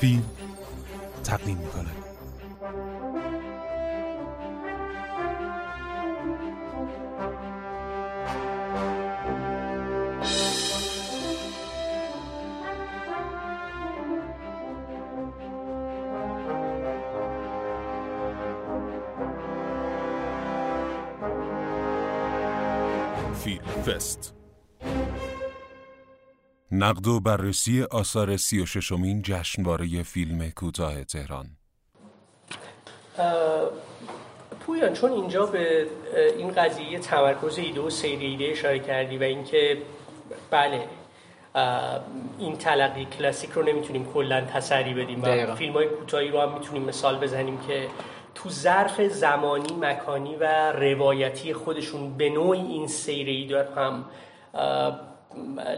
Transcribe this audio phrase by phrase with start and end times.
[0.00, 0.30] فیلم
[1.24, 1.90] تقدیم می‌کنه
[23.34, 24.35] فیلم فست
[26.78, 31.46] نقد و بررسی آثار سی و ششمین جشنواره فیلم کوتاه تهران.
[34.60, 35.86] پویان چون اینجا به
[36.38, 39.78] این قضیه تمرکز ایده و سیر ایده اشاره کردی و اینکه
[40.50, 40.88] بله
[42.38, 46.82] این تلقی کلاسیک رو نمی‌تونیم کلا تسری بدیم و فیلم های کوتاهی رو هم می‌تونیم
[46.82, 47.88] مثال بزنیم که
[48.34, 54.04] تو ظرف زمانی مکانی و روایتی خودشون به نوعی این سیر ایده هم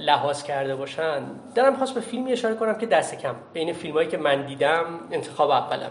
[0.01, 1.23] لحاظ کرده باشن
[1.55, 3.35] دارم خواست به فیلمی اشاره کنم که دست کم.
[3.53, 5.91] بین فیلم هایی که من دیدم انتخاب اولمه.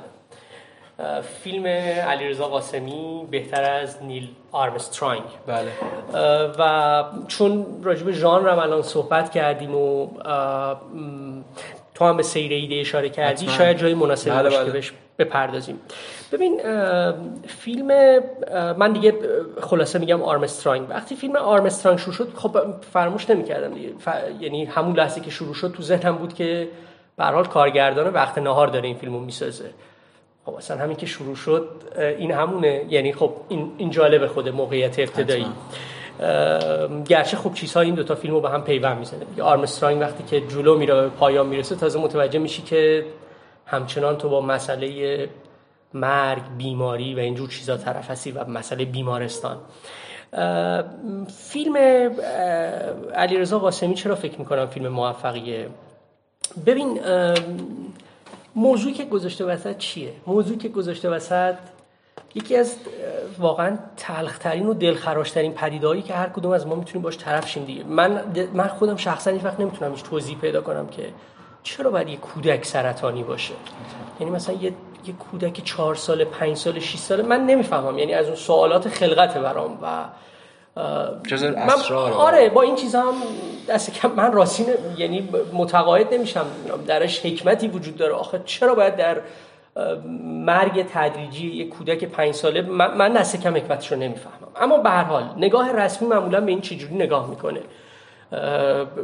[1.44, 1.68] فیلم
[2.08, 5.22] علیرضا قاسمی بهتر از نیل آرمسترانگ.
[5.48, 5.72] بله.
[6.60, 10.08] و چون راجب ژانر هم الان صحبت کردیم و
[11.96, 14.72] تو هم به سیر ایده اشاره کردی شاید جای مناسبی بله باشه که بله.
[14.72, 15.80] بهش بپردازیم.
[16.32, 16.62] ببین
[17.48, 17.88] فیلم
[18.78, 19.14] من دیگه
[19.62, 20.90] خلاصه میگم آرمسترانگ.
[20.90, 22.58] وقتی فیلم آرمسترانگ شروع شد خب
[22.94, 23.90] فراموش نمی‌کردم دیگه.
[24.40, 26.68] یعنی همون لحظه که شروع شد تو ذهنم بود که
[27.18, 29.70] به حال کارگردان وقت نهار داره این فیلمو می‌سازه.
[30.46, 32.86] خب اصلا همین که شروع شد این همونه.
[32.90, 35.48] یعنی خب این, این جالب خود موقعیت ابتدایی.
[37.06, 39.26] گرچه خب چیزها این دوتا فیلم رو به هم پیوند می‌زنه.
[39.42, 43.06] آرمسترانگ وقتی که جلو میره به پایان می‌رسه تازه متوجه میشی که
[43.68, 45.30] همچنان تو با مسئله
[45.94, 49.58] مرگ بیماری و اینجور چیزا طرف هستی و مسئله بیمارستان.
[51.38, 51.78] فیلم
[53.16, 55.70] علیرضا قاسمی چرا فکر می‌کنم فیلم موفقیه؟
[56.66, 57.00] ببین
[58.56, 61.56] موضوعی که گذاشته وسط چیه؟ موضوعی که گذاشته وسط
[62.36, 62.76] یکی از
[63.40, 67.84] واقعا تلخترین و دلخراشترین پدیدهایی که هر کدوم از ما می‌تونیم باش طرف شیم دیگه.
[67.84, 68.22] من
[68.54, 71.10] من خودم شخصا هیچ وقت نمی‌تونم هیچ توضیح پیدا کنم که
[71.68, 73.54] چرا باید یه کودک سرطانی باشه؟
[74.20, 74.74] یعنی مثلا یه
[75.06, 78.00] یه کودک چهار ساله پنج ساله 6 ساله من نمی‌فهمم.
[78.00, 80.06] یعنی از اون سوالات خلقت برام و
[80.76, 81.70] من
[82.18, 83.14] آره با این چیزا هم
[83.70, 84.66] دست کم من راستی
[84.98, 86.46] یعنی متقاعد نمیشم.
[86.88, 88.14] درش حکمتی وجود داره.
[88.14, 89.22] آخه چرا باید در
[90.24, 94.48] مرگ تدریجی یک کودک پنج ساله من دست کم حکمتش رو نمی‌فهمم.
[94.62, 97.62] اما به هر حال نگاه رسمی معمولا به این چجوری نگاه می‌کنه.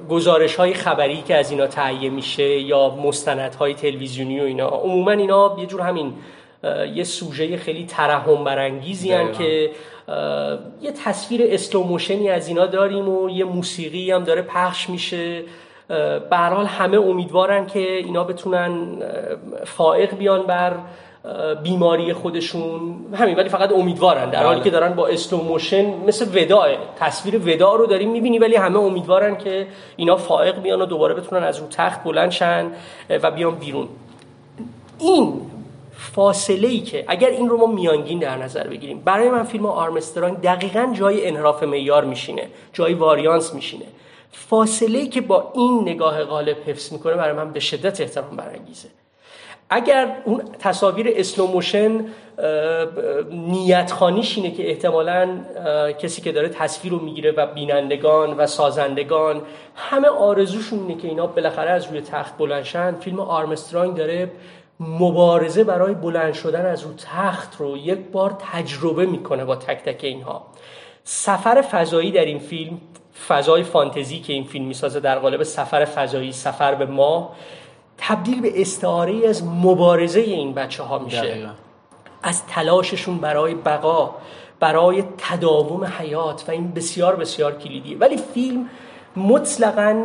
[0.10, 4.68] گزارش های خبری که از اینا تهیه میشه یا مستند های تلویزیونی و اینا.
[4.68, 6.14] عموما اینا یه جور همین
[6.94, 9.72] یه سوژه خیلی ترحم برانگیزی که
[10.82, 15.44] یه تصویر اسلوموشنی از اینا داریم و یه موسیقی هم داره پخش میشه.
[16.30, 18.98] به حال همه امیدوارن که اینا بتونن
[19.66, 20.74] فائق بیان بر
[21.64, 24.30] بیماری خودشون همین ولی فقط امیدوارن.
[24.30, 24.64] در حالی بله.
[24.64, 26.70] که دارن با اسلوموشن مثل وداع
[27.00, 31.44] تصویر وداع رو داریم می‌بینی ولی همه امیدوارن که اینا فائق بیان و دوباره بتونن
[31.44, 32.72] از رو تخت بلند شن
[33.10, 33.88] و بیان بیرون.
[35.00, 35.42] این
[35.98, 40.42] فاصله ای که اگر این رو ما میانگین در نظر بگیریم برای من فیلم آرمسترانگ
[40.42, 43.86] دقیقا جای انحراف معیار میشینه جای واریانس میشینه.
[44.32, 48.88] فاصله ای که با این نگاه غالب حفظ می‌کنه برای من به شدت احترام برانگیزه.
[49.74, 52.06] اگر اون تصاویر اسلوموشن
[53.32, 55.40] نیت خانیش اینه که احتمالا
[56.00, 59.42] کسی که داره تصویر رو می‌گیره و بینندگان و سازندگان
[59.76, 64.32] همه آرزوشون اینه که اینا بالاخره از روی تخت بلنشن فیلم آرمسترانگ داره
[64.80, 70.04] مبارزه برای بلند شدن از رو تخت رو یک بار تجربه می‌کنه با تک تک
[70.04, 70.46] اینها.
[71.04, 72.78] سفر فضایی در این فیلم
[73.28, 77.36] فضای فانتزی که این فیلم می‌سازه در قالب سفر فضایی سفر به ما
[77.98, 81.50] تبدیل به استعاره از مبارزه این بچه ها میشه
[82.24, 84.16] از تلاششون برای بقا
[84.60, 87.98] برای تداوم حیات و این بسیار بسیار کلیدیه.
[87.98, 88.70] ولی فیلم
[89.16, 90.04] مطلقا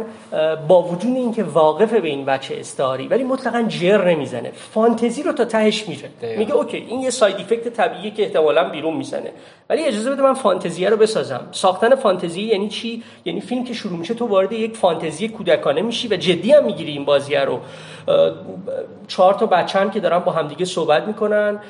[0.69, 4.53] با وجود اینکه واقف به این وجه استعاری ولی مطلقا جر نمی‌زنه.
[4.75, 8.97] فانتزی رو تا تهش میره میگه okay این یه side effect طبیعیه که احتمالا بیرون
[8.97, 9.31] می‌زنه.
[9.71, 11.41] ولی اجازه بده من فانتزیه رو بسازم.
[11.53, 16.09] ساختن فانتزی یعنی چی؟ یعنی فیلم که شروع میشه تو وارد یک فانتزی کودکانه میشی
[16.09, 17.61] و جدی هم می‌گیری این بازیه رو.
[19.09, 21.61] چهار تا بچه‌ن که دارن با همدیگه صحبت می‌کنن.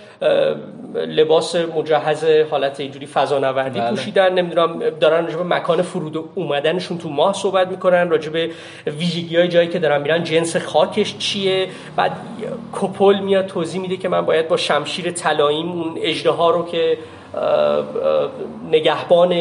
[0.95, 3.91] لباس مجهز حالت اینجوری فضانوردی بله.
[3.91, 8.51] پوشیدن نمی‌دونم دارن راجع مکان فرود اومدنشون تو ما ماه صحبت می‌کنن راجع به
[8.87, 10.25] ویژگی های جایی که دارن میرن.
[10.25, 12.13] جنس خاکش چیه؟ بعد
[12.73, 16.99] کپل میاد توضیح میده که من باید با شمشیر طلاییم اون اجده رو که
[18.71, 19.33] نگهبان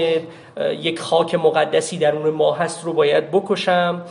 [0.81, 4.01] یک خاک مقدسی درون ما هست رو باید بکشم.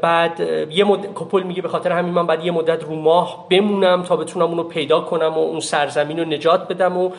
[0.00, 0.40] بعد
[0.70, 1.06] یه مد...
[1.14, 4.62] کپل میگه به خاطر همین من بعد یه مدت رو ماه بمونم تا بتونم اونو
[4.62, 7.10] پیدا کنم و اون سرزمین رو نجات بدم و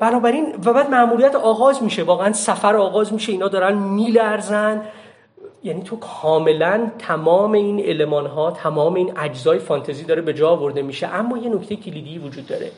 [0.00, 2.02] بنابراین و بعد معمولیت آغاز میشه.
[2.02, 3.32] واقعا سفر آغاز میشه.
[3.32, 4.82] اینا دارن میلرزن.
[5.64, 10.82] یعنی تو کاملا تمام این علمان ها تمام این اجزای فانتزی داره به جا آورده
[10.82, 11.06] میشه.
[11.06, 12.70] اما یه نکته کلیدی وجود داره.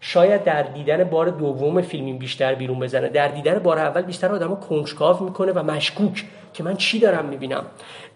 [0.00, 3.08] شاید در دیدن بار دوم فیلم بیشتر بیرون بزنه.
[3.08, 7.64] در دیدن بار اول بیشتر آدمو کنجکاو می‌کنه و مشکوک که من چی دارم می‌بینم؟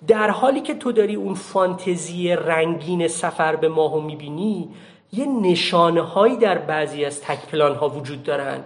[0.08, 4.68] در حالی که تو داری اون فانتزی رنگین سفر به ماهو می‌بینی
[5.12, 8.60] یه نشانه هایی در بعضی از تک پلان ها وجود دارن.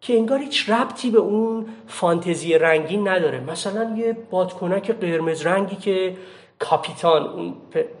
[0.00, 6.16] که انگار هیچ ربطی به اون فانتزی رنگین نداره مثلا یه بادکنک قرمز رنگی که
[6.58, 7.54] کاپیتان اون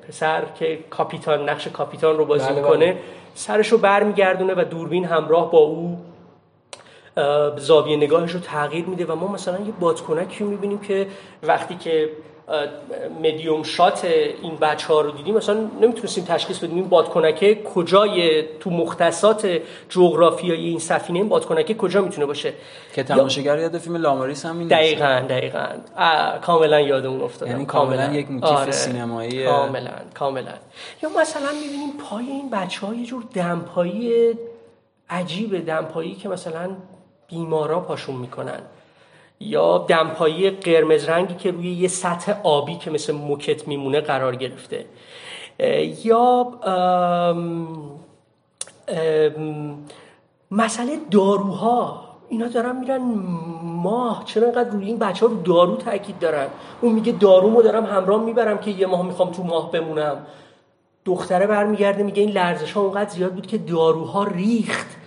[0.08, 2.98] پسر که کاپیتان نقش کاپیتان رو بازی بله می‌کنه بله.
[3.34, 5.98] سرش رو برمیگردونه و دوربین همراه با او
[7.56, 11.06] زاویه نگاهش رو تغییر میده و ما مثلا یه بادکنکی می‌بینیم که
[11.42, 12.10] وقتی که
[13.22, 14.04] مدیوم شات
[14.42, 15.34] این بچه ها رو دیدیم.
[15.34, 22.02] مثلا نمی‌تونستیم تشخیص بدیم این بادکنکه کجای تو مختصات جغرافیایی این سفینه این بادکنکه کجا
[22.02, 22.52] می‌تونه باشه.
[22.94, 25.66] که تماشاگر یاد فیلم لاماریس هم این دقیقاً دقیقاً.
[26.42, 28.72] کاملا یادمون افتاد یعنی کاملا یک موتیف آره.
[28.72, 30.54] سینمایی کاملا کاملا.
[31.02, 34.32] یا مثلا می‌بینیم پای این بچه ها یه جور دمپایی
[35.10, 36.70] عجیب دمپایی که مثلا
[37.28, 38.60] بیمارا پاشون می‌کنن.
[39.40, 44.84] یا دمپایی قرمز رنگی که روی یه سطح آبی که مثل موکت میمونه قرار گرفته.
[46.04, 46.52] یا
[50.50, 52.08] مسئله داروها.
[52.28, 53.02] اینا دارن میرن
[53.62, 54.22] ماه.
[54.24, 56.46] چرا اینقدر روی این بچه ها رو دارو تاکید دارن؟
[56.80, 60.26] اون میگه دارومو دارم همراه می‌برم که یه ماه می‌خوام تو ماه بمونم.
[61.04, 64.97] دختره برمیگرده میگه این لرزش ها اونقدر زیاد بود که داروها ریخت.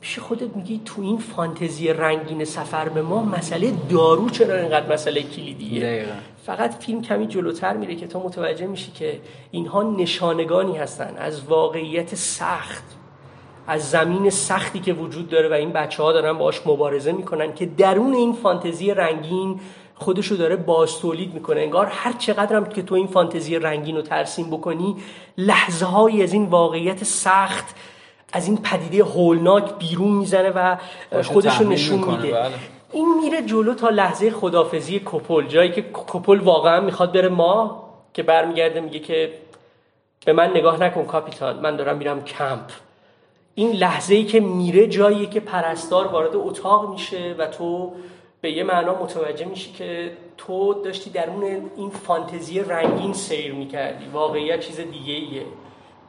[0.00, 5.22] پیش خودت میگی تو این فانتزی رنگین سفر به ما مسئله دارو چرا اینقدر مسئله
[5.22, 6.06] کلیدیه؟
[6.46, 9.20] فقط فیلم کمی جلوتر میره که تو متوجه میشی که
[9.50, 12.84] اینها نشانگانی هستن از واقعیت سخت
[13.66, 17.66] از زمین سختی که وجود داره و این بچه ها دارن باش مبارزه می‌کنن که
[17.66, 19.60] درون این فانتزی رنگین
[19.94, 21.60] خودشو داره باز تولید می‌کنه.
[21.60, 24.96] انگار هر چقدر هم که تو این فانتزی رنگین رو ترسیم بکنی
[25.38, 27.74] لحظه های از این واقعیت سخت
[28.32, 30.76] از این پدیده هولناک بیرون می‌زنه و
[31.22, 32.32] خودش رو نشون میده.
[32.32, 32.54] بله.
[32.92, 37.84] این میره جلو تا لحظه خدافزی کپل جایی که کپل واقعا می‌خواد بره ما
[38.14, 39.32] که برمیگرده میگه که
[40.24, 42.70] به من نگاه نکن کاپیتان من دارم میرم کمپ.
[43.54, 47.92] این لحظه ای که میره جایی که پرستار وارد اتاق میشه و تو
[48.40, 54.04] به یه معنا متوجه میشی که تو داشتی درون این فانتزی رنگین سیر می‌کردی.
[54.12, 55.42] واقعیت چیز دیگه ایه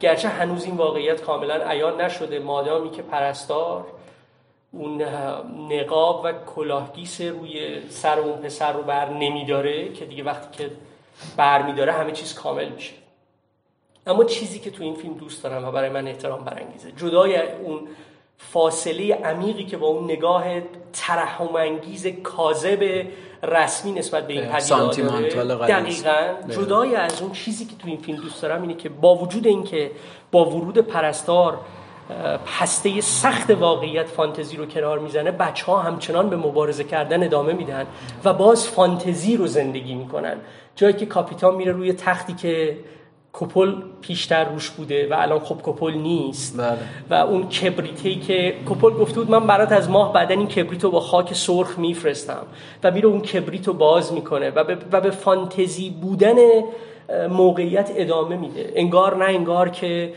[0.02, 3.86] گرچه هنوز این واقعیت کاملا عیان نشده مادامی که پرستار
[4.72, 5.02] اون
[5.70, 10.70] نقاب و کلاهگیس روی سر اون پسر رو بر نمیداره که دیگه وقتی که
[11.36, 12.92] بر میداره همه چیز کامل میشه.
[14.06, 17.88] اما چیزی که تو این فیلم دوست دارم و برای من احترام برانگیزه جدای اون
[18.38, 20.44] فاصله عمیقی که با اون نگاه
[20.92, 23.06] ترحم انگیز کاذب
[23.42, 25.66] رسمی نسبت به این پدیده داره.
[25.66, 26.34] دقیقا.
[26.48, 29.90] جدای از اون چیزی که تو این فیلم دوست دارم اینه که با وجود اینکه
[30.30, 31.58] با ورود پرستار
[32.58, 37.86] هسته سخت واقعیت فانتزی رو کنار می‌زنه بچه ها همچنان به مبارزه کردن ادامه میدن
[38.24, 40.36] و باز فانتزی رو زندگی می‌کنن.
[40.76, 42.76] جایی که کاپیتان میره روی تختی که
[43.32, 46.78] کپل پیشتر روش بوده و الان خب کپل نیست بله.
[47.10, 51.00] و اون کبریتی که کپل گفته بود من برات از ماه بعدن این کبریتو با
[51.00, 52.46] خاک سرخ میفرستم
[52.84, 56.36] و میره اون کبریتو باز می‌کنه و به, و به فانتزی بودن
[57.30, 58.72] موقعیت ادامه میده.
[58.76, 60.12] انگار نه انگار که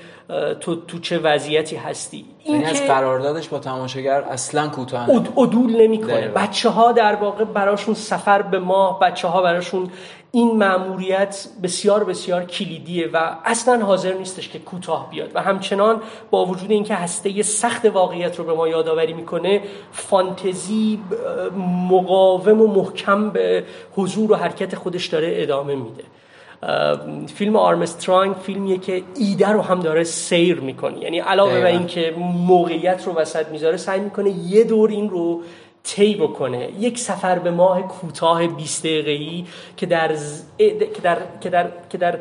[0.60, 2.25] تو تو چه وضعیتی هستی.
[2.44, 6.27] این یعنی از قراردادش با تماشاگر اصلا کوتاه عدول نمی‌کنه.
[6.27, 9.89] بچه ها در واقع براشون سفر به ماه بچه ها براشون
[10.32, 15.32] این مأموریت بسیار بسیار کلیدیه و اصلا حاضر نیستش که کوتاه بیاد.
[15.36, 16.01] و همچنان
[16.32, 19.62] با وجود اینکه هسته سخت واقعیت رو به ما یادآوری می‌کنه
[19.92, 21.00] فانتزی
[21.92, 23.63] مقاوم و محکم به
[23.96, 26.04] حضور و حرکت خودش داره ادامه میده.
[27.35, 30.97] فیلم آرمسترانگ فیلمیه که ایده رو هم داره سیر می‌کنه.
[30.97, 32.13] یعنی علاوه بر اینکه
[32.47, 35.41] موقعیت رو وسط می‌ذاره سعی می‌کنه یه دور این رو
[35.83, 36.69] طی بکنه.
[36.79, 39.45] یک سفر به ماه کوتاه 20 دقیقه‌ای
[39.77, 40.12] که در,
[40.57, 42.19] که در که در که در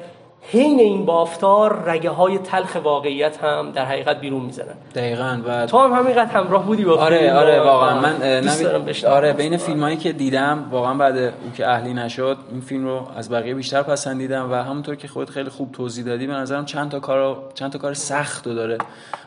[0.50, 4.74] حین این بافتار رگه های تلخ واقعیت هم در حقیقت بیرون می‌زنن.
[4.94, 8.00] دقیقا و تو هم همینقدر همراه بودی با آره آره واقعا.
[8.00, 9.04] من نمی-.
[9.06, 13.08] آره بین فیلم هایی که دیدم واقعا بعد اون که اهلی نشد این فیلم رو
[13.16, 16.90] از بقیه بیشتر پسندیدم و همونطور که خودت خیلی خوب توضیح دادی به نظرم چند
[16.90, 18.78] تا کار چند تا کار سخت رو داره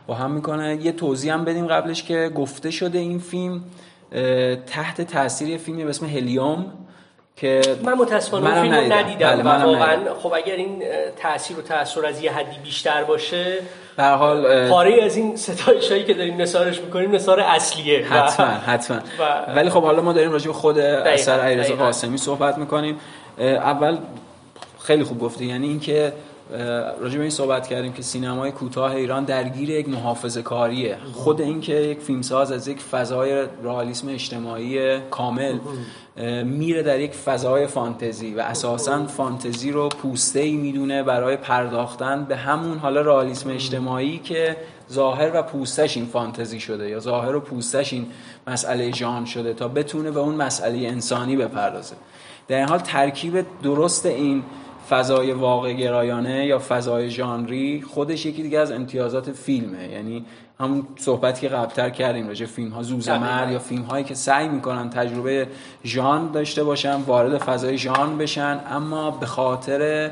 [0.08, 0.76] با هم می‌کنه.
[0.82, 3.62] یه توضیح هم بدیم قبلش که گفته شده این فیلم
[4.68, 6.66] تحت تاثیر فیلمی به اسم هلیوم.
[7.38, 8.96] که من متاسفانه فیلم ندیدم.
[8.96, 9.98] ندیدم بله، و واقعا.
[10.24, 10.84] خب اگر این
[11.22, 13.60] تاثیر و تاثیر از یه حدی بیشتر باشه
[13.98, 18.98] به حال پاره از این ستایش هایی که داریم نثارش می‌کنیم نثار اصلیه حتما حتما
[18.98, 21.76] و- ولی خب حالا ما داریم راجع به خود اثر علیرضا.
[21.76, 23.00] قاسمی صحبت می‌کنیم
[23.40, 23.98] اول
[24.84, 26.14] خیلی خوب گفتی یعنی اینکه
[27.02, 30.98] راجع به این صحبت کردیم که سینمای کوتاه ایران درگیر یک محافظه کاریه.
[31.14, 35.58] خود اینکه یک فیلمساز از یک فضای رئالیسم اجتماعی کامل
[36.44, 42.36] میره در یک فضای فانتزی و اساسا فانتزی رو پوسته ای می‌دونه برای پرداختن به
[42.36, 44.58] همون حالا رئالیسم اجتماعی که
[44.92, 48.06] ظاهر و پوستش این فانتزی شده یا ظاهر و پوستش این
[48.48, 51.96] مسئله جان شده تا بتونه به اون مسئله انسانی بپردازه.
[52.48, 54.44] در این حال ترکیب درست این
[54.90, 59.88] فضای واقع گرایانه یا فضای ژانری خودش یکی دیگه از امتیازات فیلمه.
[59.88, 60.26] یعنی
[60.60, 64.90] همون صحبتی که قبلتر کردیم راجع فیلم ها زوزمر یا فیلم هایی که سعی می‌کنن
[64.90, 65.48] تجربه
[65.86, 70.12] ژان داشته باشن وارد فضای ژان بشن اما به خاطر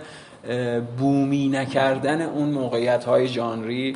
[0.97, 3.95] بومی نکردن اون موقعیت های ژانری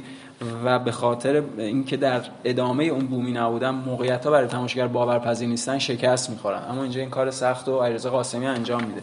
[0.64, 5.80] و به خاطر اینکه در ادامه اون بومی نبودن موقعیت ها برای تماشاگر باورپذیر نیستن
[5.80, 6.62] شکست می‌خورن.
[6.70, 9.02] اما اینجا این کار سخت و علیرضا قاسمی انجام میده.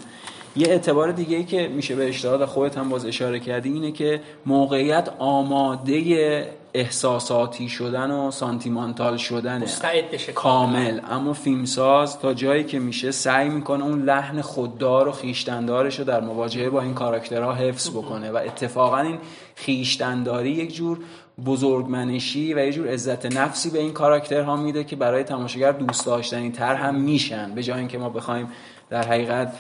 [0.56, 3.92] یه اعتبار دیگه ای که میشه به اشتراط و خودت هم باز اشاره کردی اینه
[3.92, 9.18] که موقعیت آماده احساساتی شدن و سانتیمانتال
[9.62, 11.00] مستعدشه کامل.
[11.10, 16.20] اما فیلمساز تا جایی که میشه سعی می‌کنه اون لحن خوددار و خیشتندارش رو در
[16.20, 18.30] مواجهه با این کاراکترها حفظ بکنه.
[18.30, 19.18] و اتفاقا این
[19.54, 20.98] خیشتنداری یک جور
[21.46, 26.50] بزرگمنشی و یه جور عزت نفسی به این کاراکترها میده که برای تماشاگر دوست داشتنی
[26.50, 27.54] تر هم میشن.
[27.54, 28.48] به جای اینکه ما بخوایم
[28.90, 29.52] در حقیقت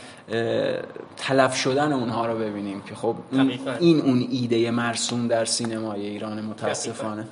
[1.16, 3.16] تلف شدن اونها رو ببینیم که خب
[3.80, 7.28] این, اون ایده مرسوم در سینمای ایران متاسفانه.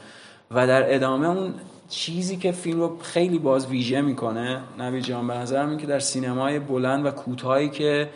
[0.51, 1.55] و در ادامه اون
[1.89, 5.99] چیزی که فیلم رو خیلی باز ویژه می‌کنه نوی جان به نظرم این که در
[5.99, 8.09] سینمای بلند و کوتاهی که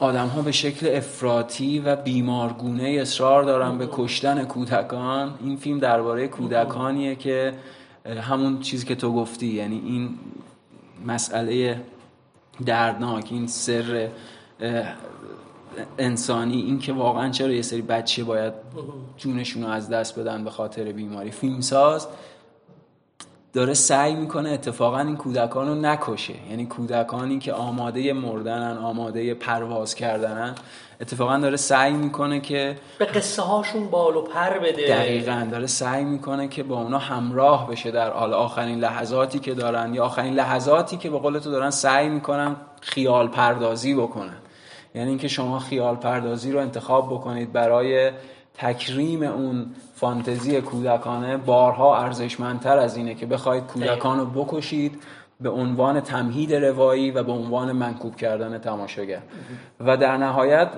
[0.00, 6.28] آدم ها به شکل افراطی و بیمارگونه اصرار دارن به کشتن کودکان این فیلم درباره
[6.28, 7.52] کودکانیه که
[8.20, 10.18] همون چیزی که تو گفتی یعنی این
[11.06, 11.80] مسئله
[12.66, 14.08] دردناک این سر
[15.98, 18.52] انسانی این که واقعا چرا یه سری بچه باید
[19.16, 21.30] جونشون رو از دست بدن به خاطر بیماری.
[21.30, 22.08] فیلمساز
[23.52, 26.34] داره سعی می‌کنه اتفاقا این کودکان رو نکشه.
[26.50, 30.54] یعنی کودکانی که آماده مردنن آماده پرواز کردنن
[31.00, 34.86] اتفاقا داره سعی می‌کنه که به قصه هاشون بال و پر بده.
[34.88, 35.46] دقیقا.
[35.50, 40.04] داره سعی می‌کنه که با اونا همراه بشه در حال آخرین لحظاتی که دارن یا
[40.04, 44.36] آخرین لحظاتی که به قول تو دارن سعی می‌کنن خیال پردازی بکنن.
[44.94, 48.10] یعنی اینکه شما خیال پردازی رو انتخاب بکنید برای
[48.54, 49.66] تکریم اون
[50.00, 55.02] فانتزی کودکانه بارها ارزشمندتر از اینه که بخواید کودکان رو بکشید
[55.40, 59.20] به عنوان تمهید روایی و به عنوان منکوب کردن تماشاگر.
[59.80, 60.68] و در نهایت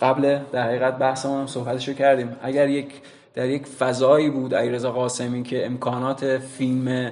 [0.00, 2.36] قبل در حقیقت بحثمون هم صحبتشو کردیم.
[2.42, 2.88] اگر یک
[3.34, 7.10] در یک فضایی بود علیرضا قاسمی که امکانات فیلم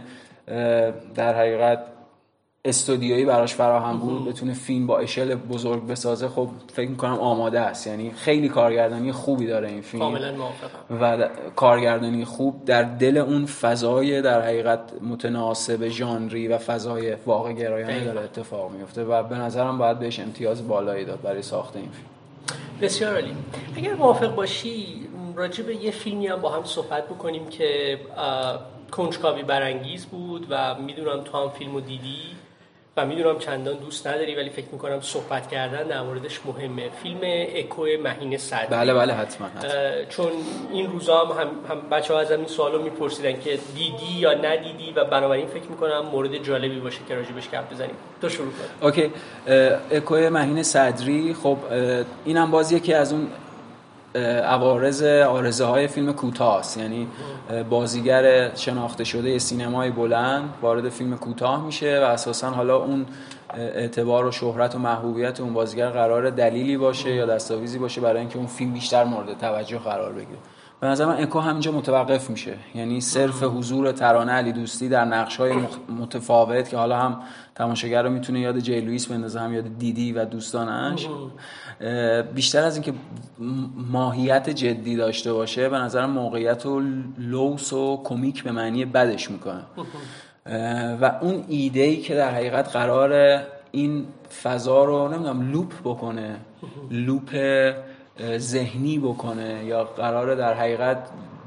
[1.14, 1.78] در حقیقت
[2.66, 7.87] استودیویی براش فراهم بود بتونه فیلم با اشل بزرگ بسازه خب فکر می‌کنم آماده است.
[7.87, 10.02] یعنی خیلی کارگردانی خوبی داره این فیلم.
[10.02, 10.33] کاملا
[11.00, 17.52] و د- کارگردانی خوب در دل اون فضای در حقیقت متناسب ژانری و فضای واقع
[17.52, 18.04] گرایانه.
[18.04, 22.06] داره اتفاق میفته و به نظرم باید بهش امتیاز بالایی داد برای ساخت این فیلم.
[22.83, 23.35] بسیار عالی.
[23.76, 24.87] اگر موافق باشی
[25.37, 27.99] راجع به یه فیلمی هم با هم صحبت بکنیم که
[28.90, 32.16] کنجکاوی برانگیز بود و می‌دونم تو هم فیلمو دیدی.
[32.96, 36.88] و می‌دونم چندان دوست نداری ولی فکر می‌کنم صحبت کردن در موردش مهمه.
[37.02, 37.20] فیلم
[37.56, 38.66] اکو مهین صدری.
[38.70, 40.04] بله بله حتما, حتما.
[40.08, 40.32] چون
[40.72, 45.04] این روزا هم, هم, بچه ها ازم این سوالو میپرسیدن که دیدی یا ندیدی و
[45.04, 47.96] بنابراین فکر می‌کنم مورد جالبی باشه که راجبش گپ بزنیم.
[48.20, 48.86] تو شروع کن.
[48.86, 49.10] اوکی.
[49.46, 51.58] اه، اکوی مهین صدری خب
[52.24, 53.28] اینم باز یکی از اون
[54.44, 57.09] عوارض آرزه های فیلم کوتاه است یعنی
[57.71, 63.06] بازیگر شناخته شده سینمای بلند وارد فیلم کوتاه میشه و اساسا حالا اون
[63.54, 68.37] اعتبار و شهرت و محبوبیت اون بازیگر قرار دلیلی باشه یا دستاویزی باشه برای اینکه
[68.37, 70.38] اون فیلم بیشتر مورد توجه قرار بگیره.
[70.84, 72.54] به نظر من اکو همینجا متوقف میشه.
[72.74, 75.52] یعنی صرف حضور ترانه علی دوستی در نقش های
[76.00, 77.20] متفاوت که حالا هم
[77.54, 81.08] تماشاگر رو می‌تونه یاد جری لوئیس بندازه هم یاد دیدی و دوستانش.
[82.34, 82.92] بیشتر از اینکه
[83.90, 86.82] ماهیت جدی داشته باشه به نظر موقعیت و
[87.18, 89.62] لوس و کمیک به معنی بدش می‌کنه.
[91.00, 94.06] و اون ایده ای که در حقیقت قرار این
[94.42, 96.36] فضا رو نمی‌دونم loop بکنه.
[96.90, 97.34] loop
[98.38, 100.99] ذهنی بکنه یا قرار در حقیقت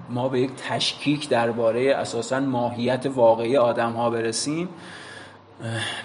[0.10, 4.70] ما به یک تشکیک درباره اساسا ماهیت واقعی آدم ها برسیم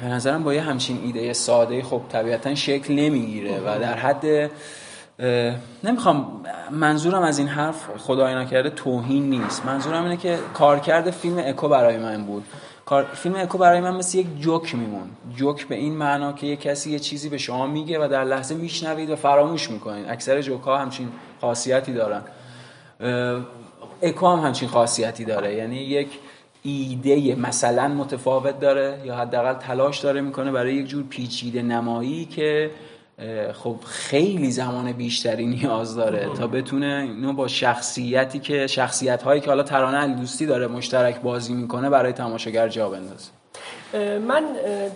[0.00, 4.50] به نظرم با یه همچین ایده ساده خب طبیعتا شکل نمی‌گیره و در حد
[5.84, 9.66] نمی‌خوام منظورم از این حرف خدای نکرده توهین نیست.
[9.66, 12.44] منظورم اینه که کارکرد فیلم اکو برای من بود.
[13.14, 15.10] فیلم اکو برای من مثل یک جوک میمون.
[15.36, 18.54] جوک به این معنا که یه کسی یه چیزی به شما میگه و در لحظه
[18.54, 20.06] میشنوید و فراموش می‌کنید.
[20.08, 21.08] اکثر جوک ها همچین
[21.40, 22.22] خاصیتی دارن.
[24.02, 25.54] اکو هم همچین خاصیتی داره.
[25.54, 26.08] یعنی یک
[26.62, 32.70] ایده مثلا متفاوت داره یا حداقل تلاش داره می‌کنه برای یک جور پیچیده نمایی که
[33.52, 39.46] خب خیلی زمان بیشتری نیاز داره تا بتونه اینو با شخصیتی که شخصیت هایی که
[39.46, 43.30] حالا ترانه دوستی داره مشترک بازی می‌کنه برای تماشاگر جا بندازه.
[44.18, 44.44] من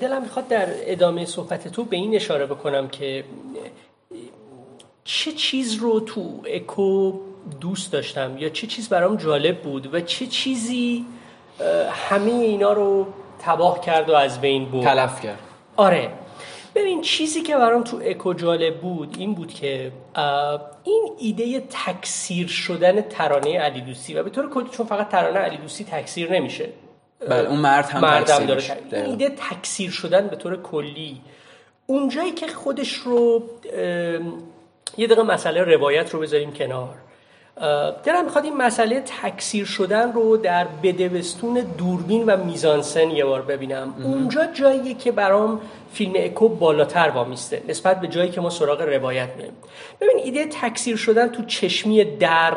[0.01, 3.25] دلم می‌خواد در ادامه صحبت تو به این اشاره بکنم که
[5.05, 7.13] چه چیز رو تو اکو
[7.61, 11.05] دوست داشتم یا چه چیز برام جالب بود و چه چیزی
[12.09, 13.07] همه اینا رو
[13.43, 15.39] تباه کرد و از بین بود تلف کرد.
[15.77, 16.11] آره.
[16.77, 19.93] ببین چیزی که برام تو اکو جالب بود این بود که
[20.85, 25.57] این ایده تکثیر شدن ترانه علی دوستی و به طور کلی چون فقط ترانه علی
[25.57, 26.69] دوستی تکثیر نمیشه.
[27.29, 31.21] بله اون مرد هم مردم داره این ایده تکثیر شدن به طور کلی.
[31.87, 33.43] اونجایی که خودش رو
[34.97, 36.95] یه دقیقه مسئله روایت رو بذاریم کنار.
[38.05, 43.95] دلم می‌خواد این مسئله تکثیر شدن رو در بدوستون دوربین و میزانسن یه بار ببینم.
[44.05, 45.61] اونجا جاییه که برام
[45.93, 49.53] فیلم اکو بالاتر وامیسته نسبت به جایی که ما سراغ روایت میریم.
[50.01, 52.55] ببین ایده تکثیر شدن تو چشمی در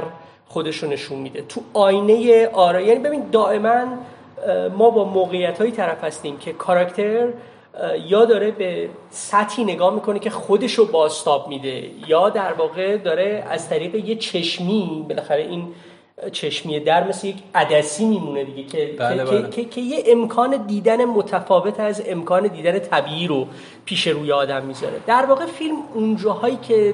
[0.47, 1.41] خودش رو نشون میده.
[1.41, 3.83] تو آینه آرا یعنی ببین دائما
[4.77, 7.27] ما با موقعیت هایی طرف هستیم که کاراکتر
[8.07, 13.45] یا داره به سطحی نگاه می‌کنه که خودش رو باستاب میده یا در واقع داره
[13.49, 15.67] از طریق یه چشمی بالاخره این
[16.31, 19.49] چشمی در مثل یک عدسی میمونه دیگه که, بله که, بله.
[19.49, 23.47] که, که, یه امکان دیدن متفاوت از امکان دیدن طبیعی رو
[23.85, 26.93] پیش روی آدم می‌ذاره در واقع فیلم اونجاهایی که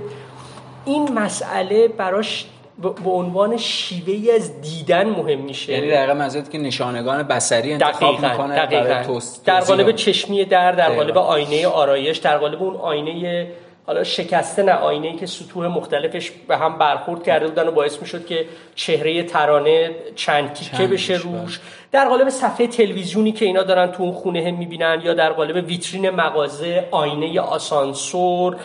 [0.85, 2.45] این مسئله براش
[2.77, 8.31] به عنوان شیوه از دیدن مهم میشه یعنی دقیقا منظورت که نشانگان بسری انتخاب دقیقا.
[8.31, 9.19] می‌کنه دقیقا.
[9.45, 13.47] در قالب چشمی در در قالب آینه آرایش در قالب اون آینه
[13.87, 18.25] حالا شکسته نه آینه که سطوح مختلفش به هم برخورد کرده بودن و باعث می‌شد
[18.25, 21.59] که چهره ترانه چند تیکه بشه روش
[21.91, 25.67] در قالب صفحه تلویزیونی که اینا دارن تو اون خونه هم می‌بینن یا در قالب
[25.67, 28.55] ویترین مغازه آینه آسانسور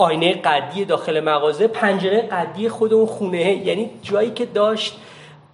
[0.00, 3.66] آینه قدی داخل مغازه پنجره قدی خود اون خونه.
[3.66, 5.00] یعنی جایی که داشت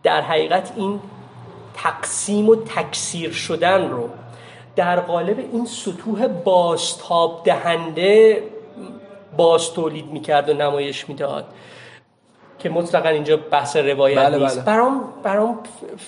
[0.02, 1.00] در حقیقت این
[1.74, 4.08] تقسیم و تکثیر شدن رو.
[4.76, 8.42] در قالب این سطوح باستاب دهنده
[9.36, 11.44] باز تولید می‌کرد و نمایش می‌داد.
[12.66, 14.56] که مطلقا اینجا بحث روایت بله نیست.
[14.56, 14.64] بله.
[14.64, 15.58] برام برام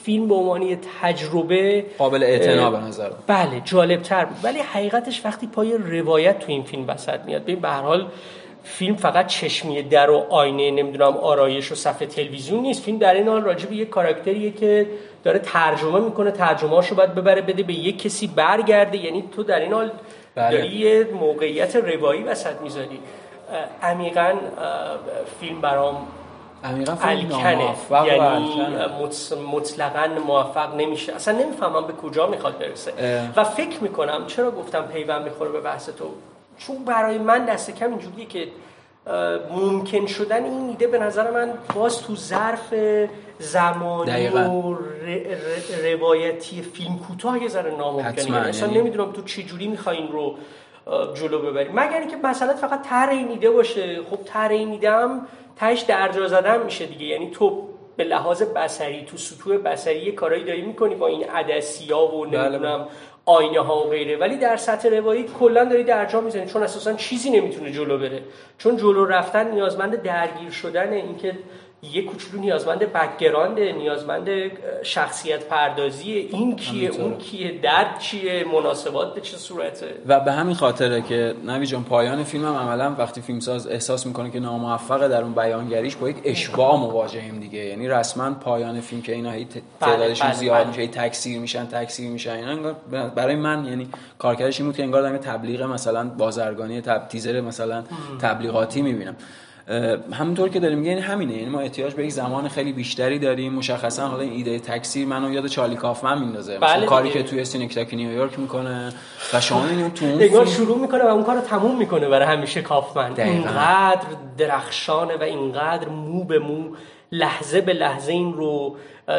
[0.05, 3.11] فیلم به عنوان تجربه قابل اعتنا به نظر.
[3.27, 4.37] بله جالب تر بود.
[4.43, 8.07] ولی حقیقتش وقتی پای روایت تو این فیلم وسط میاد ببین به هر حال
[8.63, 12.83] فیلم فقط چشمی در و آینه نمی‌دونم آرایش و صفحه تلویزیون نیست.
[12.83, 14.87] فیلم در این حال راجع به یه کاراکتریه که
[15.25, 18.99] داره ترجمه می‌کنه ترجمهاشو باید ببره بده به یک کسی برگرده.
[18.99, 19.91] یعنی تو در این حال
[20.35, 20.57] بله.
[20.57, 22.99] داری یه موقعیت روایی وسط می‌ذاری.
[23.83, 24.33] عمیقا
[25.41, 26.07] فیلم برام
[27.03, 27.65] فیلم یعنی
[29.53, 31.15] مطلقا موفق نمیشه.
[31.15, 32.93] اصلا نمی‌فهمم به کجا می‌خواد برسه.
[33.37, 36.11] و فکر می‌کنم چرا گفتم پیوند می‌خوره به بحث تو؟
[36.59, 38.49] چون برای من دست کم اینجوریه که
[39.51, 42.75] ممکن شدن این ایده به نظر من باز تو ظرف
[43.39, 44.77] زمانی و
[45.85, 48.37] روایتی فیلم کوتاه یه ذره ناممکنه.
[48.37, 50.35] اصلا یعنی نمی‌دونم تو چه جوری می‌خوای این رو
[51.15, 51.69] جلو ببری.
[51.69, 54.03] مگر اینکه مثلا فقط طرح این ایده باشه.
[54.11, 57.07] خب طرح این ایده هم تهش درجا زدن میشه دیگه.
[57.07, 61.99] یعنی تو به لحاظ بسری تو سطوح بسری یه کارایی داری می‌کنی با این عدسیا
[61.99, 62.49] و بله، بله.
[62.49, 62.89] نمی‌دونم
[63.25, 64.17] آینه ها و غیره.
[64.17, 66.47] ولی در سطح روایی کلا داری درجا می‌زنی.
[66.47, 68.23] چون اساسا چیزی نمی‌تونه جلو بره.
[68.59, 71.39] چون جلو رفتن نیازمند درگیر شدن اینکه
[71.83, 74.29] یه کوچولو نیازمند background نیازمند
[74.83, 76.13] شخصیت پردازی.
[76.13, 81.35] این کیه؟ اون کیه؟ درد چیه؟ مناسبات به چه صورته؟ و به همین خاطره که
[81.47, 85.97] نوید جان پایان فیلم هم عملا وقتی فیلمساز احساس می‌کنه که ناموفقه در اون بیانگریش
[85.97, 87.59] با یک اشباع مواجهیم دیگه.
[87.59, 90.67] یعنی رسما پایان فیلم که اینا هی بله، تعدادشون بله، زیاد بله.
[90.67, 92.31] میشه تکثیر میشن تکثیر میشن.
[92.31, 92.73] اینا
[93.15, 93.89] برای من یعنی
[94.19, 97.09] کارکردش این بود که انگار دارم تبلیغ مثلا بازرگانی تب...
[97.09, 97.85] تیزر مثلا
[98.21, 99.17] تبلیغاتی می‌بینم.
[100.13, 103.53] همونطور که داریم میگه همینه یعنی ما احتیاج به یک زمان خیلی بیشتری داریم.
[103.53, 106.59] مشخصا حالا این ایده تکثیر منو یاد چارلی کافمن میندازه.
[106.59, 108.93] بله کاری که توی Synecdoche New York می‌کنه
[109.35, 113.13] و شما می‌بینید تو اون شروع می‌کنه و اون کارو تموم می‌کنه برای همیشه کافمن.
[113.21, 114.07] اینقدر
[114.39, 116.65] درخشانه و اینقدر مو به مو
[117.13, 118.77] لحظه به لحظه این رو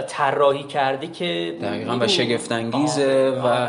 [0.08, 3.68] طراحی کرده که دقیقا و شگفتانگیزه و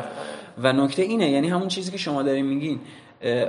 [0.62, 2.80] و نکته اینه یعنی همون چیزی که شما دارین میگین.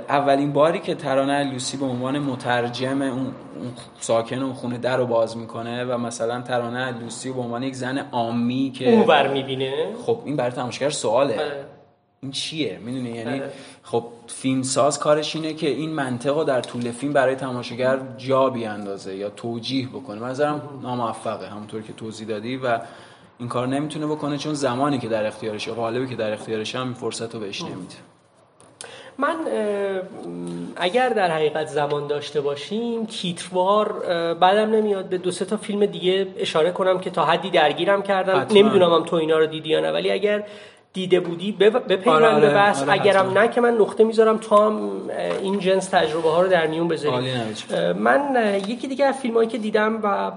[0.08, 3.34] اولین باری که ترانه لوسی به عنوان مترجم اون
[4.00, 8.08] ساکن اون خونه در رو باز می‌کنه و مثلا ترانه لوسی به عنوان یک زن
[8.10, 11.34] آمی که اون بر می‌بینه؟ خب این برای تماشاگر سواله.
[11.34, 11.64] آره.
[12.20, 13.52] این چیه؟ می‌دونی؟ یعنی آره.
[13.82, 18.50] خب فیلم ساز کارش اینه که این منطق رو در طول فیلم برای تماشاگر جا
[18.50, 20.20] بیاندازه یا توجیه بکنه.
[20.20, 22.80] منظرم ناموفقه همونطور که توضیح دادی و
[23.38, 27.34] این کار نمی‌تونه بکنه چون زمانی که در اختیارشه قالبی که در اختیارشه هم فرصت
[27.34, 27.94] رو بهش نمیده.
[29.18, 29.36] من
[30.76, 33.92] اگر در حقیقت زمان داشته باشیم تیتروار
[34.34, 35.04] بعدم نمیاد.
[35.04, 38.46] به دو سه تا فیلم دیگه اشاره کنم که تا حدی درگیرم کردم.
[38.50, 40.44] نمی‌دونم هم تو اینا رو دیدی یا نه ولی اگر
[40.92, 44.66] دیده بودی بپیوند آره آره به بس آره اگرم نه که من نقطه می‌ذارم تا
[44.66, 44.90] هم
[45.42, 47.34] این جنس تجربه ها رو در میون بذاریم
[47.96, 50.32] من یکی دیگه از فیلم هایی که دیدم و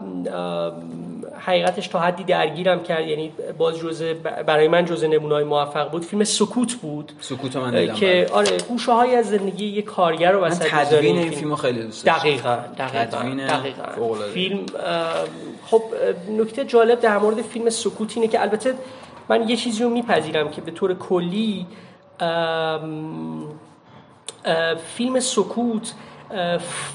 [1.40, 4.14] حقیقتش تا حدی درگیرم کرد یعنی باز جزء
[4.48, 7.12] برای من جزء نمونه‌های موفق بود فیلم سکوت بود.
[7.20, 8.38] سکوت من دیدم که بله.
[8.38, 12.20] آره گوشه های از زندگی یک کارگر رو وسط تدوین این فیلمو خیلی دوست داشتم.
[12.20, 14.16] دقیقاً دقیقاً, دقیقاً.
[14.34, 14.60] فیلم
[15.66, 15.82] خب
[16.30, 18.74] نکته جالب در مورد فیلم سکوت اینه که البته
[19.30, 21.66] من یه چیزی رو میپذیرم که به طور کلی
[24.96, 25.94] فیلم سکوت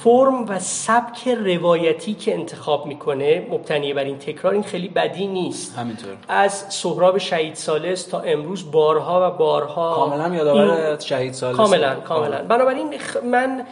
[0.04, 5.78] فرم و سبک روایتی که انتخاب می‌کنه مبتنی بر این تکرار این خیلی بدی نیست.
[5.78, 6.10] همینطور.
[6.28, 11.56] از سهراب شهید سالس تا امروز بارها و بارها کاملا یادآور شهید سالس.
[11.56, 12.42] کاملا کاملا.
[12.42, 12.94] بنابراین
[13.30, 13.66] من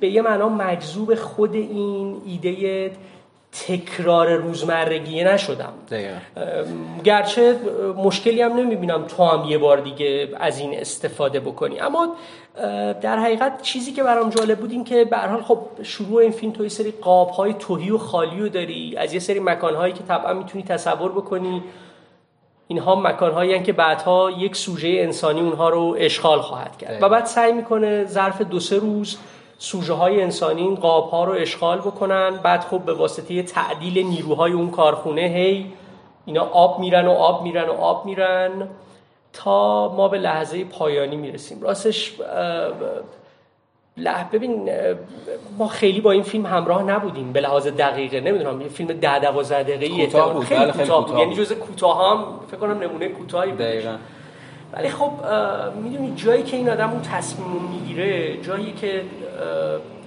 [0.00, 2.92] به یه معنا مجذوب خود این ایده
[3.52, 5.72] تکرار روزمرگی نشدم.
[7.04, 7.56] گرچه
[7.96, 11.80] مشکلی هم نمی‌بینم تو هم یه بار دیگه از این استفاده بکنی.
[11.80, 12.16] اما
[13.00, 16.52] در حقیقت چیزی که برام جالب بود این که به حال خب شروع این فیلم
[16.52, 18.96] تو یه سری قاب های توهی و خالی رو داری.
[18.96, 21.62] از یه سری مکان هایی که طبعا می‌تونی تصور بکنی.
[22.68, 27.02] اینها مکان هایی که بعدها یک سوژه انسانی اونها رو اشغال خواهد کرد.
[27.02, 29.18] و بعد سعی می‌کنه ظرف دو سه روز
[29.62, 34.52] سوژه های انسانی این قاب ها رو اشغال بکنن بعد خب به واسطه تعدیل نیروهای
[34.52, 35.72] اون کارخونه هی
[36.26, 38.68] اینا آب میرن و آب میرن و آب میرن
[39.32, 41.62] تا ما به لحظه پایانی می‌رسیم.
[41.62, 42.12] راستش
[43.96, 44.70] لح ببین
[45.58, 47.32] ما خیلی با این فیلم همراه نبودیم.
[47.32, 50.44] به لحاظ دقیقه نمی‌دونم یه فیلم ده دوازده دقیقه کوتاه بود.
[50.44, 51.18] خیلی بله، کوتاه بود.
[51.18, 53.60] یعنی جزء کوتاه هم فکر کنم نمونه کوتاهی بود.
[54.72, 55.10] ولی خب
[55.82, 59.04] می‌دونی جایی که این آدم اون تصمیم می‌گیره جایی که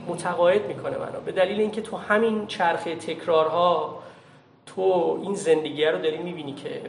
[0.08, 1.20] متقاعد می‌کنه منو.
[1.26, 4.02] به دلیل اینکه تو همین چرخه تکرارها
[4.66, 6.82] تو این زندگی رو داری می‌بینی که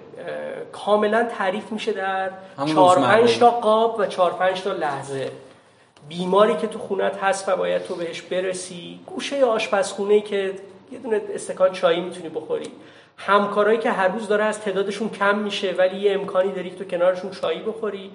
[0.72, 2.30] کاملا تعریف میشه در
[2.66, 5.30] چهار پنج تا قاب و چهار پنج تا لحظه.
[6.08, 10.54] بیماری که تو خونت هست و باید تو بهش برسی گوشه آشپزخونه که
[10.92, 12.70] یه دونه استکان چایی می‌تونی بخوری.
[13.16, 16.84] همکارایی که هر روز داره از تعدادشون کم میشه ولی یه امکانی داری که تو
[16.84, 18.10] کنارشون چایی بخوری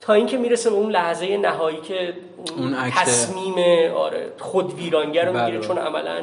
[0.00, 2.14] تا اینکه می‌رسه به اون لحظه نهایی که
[2.56, 3.58] اون تصمیم
[3.94, 5.58] آره خود ویرانگر رو می‌گیره.
[5.58, 5.66] بله.
[5.66, 6.22] چون عملا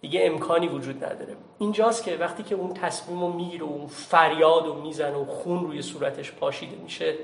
[0.00, 1.36] دیگه امکانی وجود نداره.
[1.58, 5.64] اینجاست که وقتی که اون تصمیم رو می‌گیره و اون فریاد و می‌زنه و خون
[5.64, 7.14] روی صورتش پاشیده میشه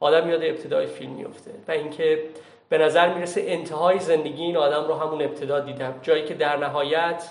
[0.00, 2.22] آدم یاد ابتدای فیلم میفته و اینکه
[2.68, 5.94] به نظر می‌رسه انتهای زندگی این آدم رو همون ابتدا دیدم.
[6.02, 7.24] جایی که در نهایت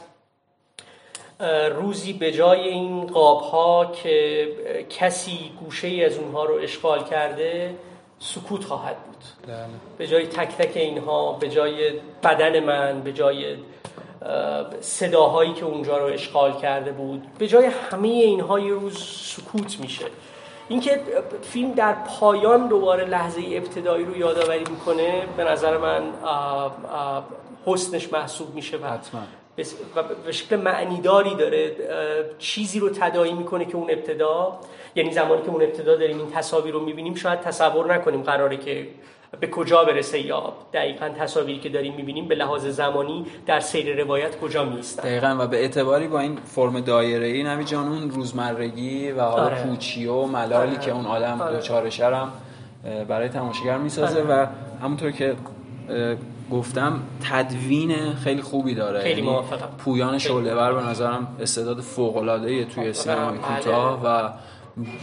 [1.75, 4.47] روزی به جای این قاب ها که
[4.89, 7.75] کسی گوشه ای از اونها رو اشغال کرده
[8.19, 9.47] سکوت خواهد بود.
[9.47, 9.65] بله.
[9.97, 11.91] به جای تک تک اینها به جای
[12.23, 13.55] بدن من به جای
[14.81, 20.05] صداهایی که اونجا رو اشغال کرده بود به جای همه اینها یه روز سکوت میشه.
[20.69, 21.01] اینکه
[21.41, 26.03] فیلم در پایان دوباره لحظه ابتدایی رو یادآوری می‌کنه به نظر من
[27.65, 28.97] حسنش محسوب میشه و
[29.55, 31.75] به شکل معنیداری داره
[32.39, 34.59] چیزی رو تدایی می‌کنه که اون ابتدا
[34.95, 38.87] یعنی زمانی که اون ابتدا داریم این تصاویر رو می‌بینیم شاید تصور نکنیم قراره که
[39.39, 44.39] به کجا برسه یا دقیقا تصاویری که داریم می‌بینیم به لحاظ زمانی در سیر روایت
[44.39, 49.11] کجا میستن دقیقا و به اعتباری با این فرم دایره ای نمی جان اون روزمرگی
[49.11, 49.63] و حالا آره.
[49.63, 50.79] پوچی و ملالی آره.
[50.79, 51.55] که اون آدم آره.
[51.55, 52.31] دوچارش هم
[53.07, 54.43] برای تماشاگر می‌سازه آره.
[54.43, 54.47] و
[54.81, 55.35] همونطور که
[56.51, 56.99] گفتم
[57.31, 59.69] تدوین خیلی خوبی داره خیلی یعنی موافقم.
[59.77, 60.17] پویان.
[60.17, 63.37] شعله‌ور به نظرم استعداد فوق‌العاده‌ای توی سینمای بله.
[63.37, 64.29] کوتاه و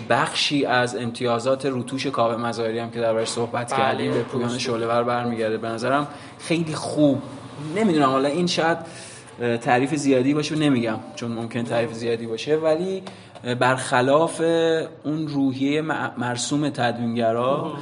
[0.08, 4.58] بخشی از امتیازات روتوش کاوه مزاری هم که دربارش صحبت بله، کردیم به پویان.
[4.58, 6.06] شعله‌ور برمیگرده به نظرم
[6.38, 7.22] خیلی خوب
[7.76, 8.78] نمی‌دونم حالا این شاید
[9.60, 13.02] تعریف زیادی باشه نمیگم چون ممکن تعریف زیادی باشه ولی
[13.60, 14.40] برخلاف
[15.04, 15.82] اون روحیه
[16.18, 17.72] مرسوم تدوینگرا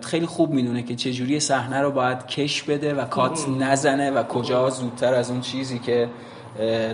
[0.00, 4.70] خیلی خوب می‌دونه که چجوری صحنه رو باید کش بده و کات نزنه و کجا
[4.70, 6.08] زودتر از اون چیزی که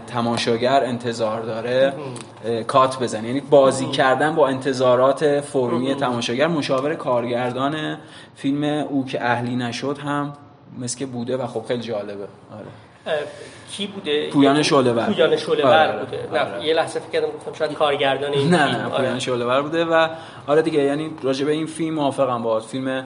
[0.07, 1.92] تماشاگر انتظار داره
[2.66, 3.27] کات بزنه.
[3.27, 6.46] یعنی بازی کردن با انتظارات فرمی تماشاگر.
[6.46, 7.96] مشاور کارگردان
[8.35, 10.33] فیلم او که اهلی نشد هم
[10.79, 12.12] مثل که بوده و خب خیلی جالبه.
[12.12, 12.66] آره.
[13.71, 15.07] کی بوده پویان شعله‌ور.
[15.07, 16.05] پویان شعله‌ور آره، آره.
[16.05, 16.64] بوده نه آره.
[16.64, 18.77] یه لحظه فکر کردم گفتم شاید کارگردان این نه.
[18.77, 18.97] نه آره.
[18.97, 20.09] پویان شعله‌ور بوده و
[20.47, 23.05] آره دیگه یعنی راجع به این فیلم موافقم با فیلم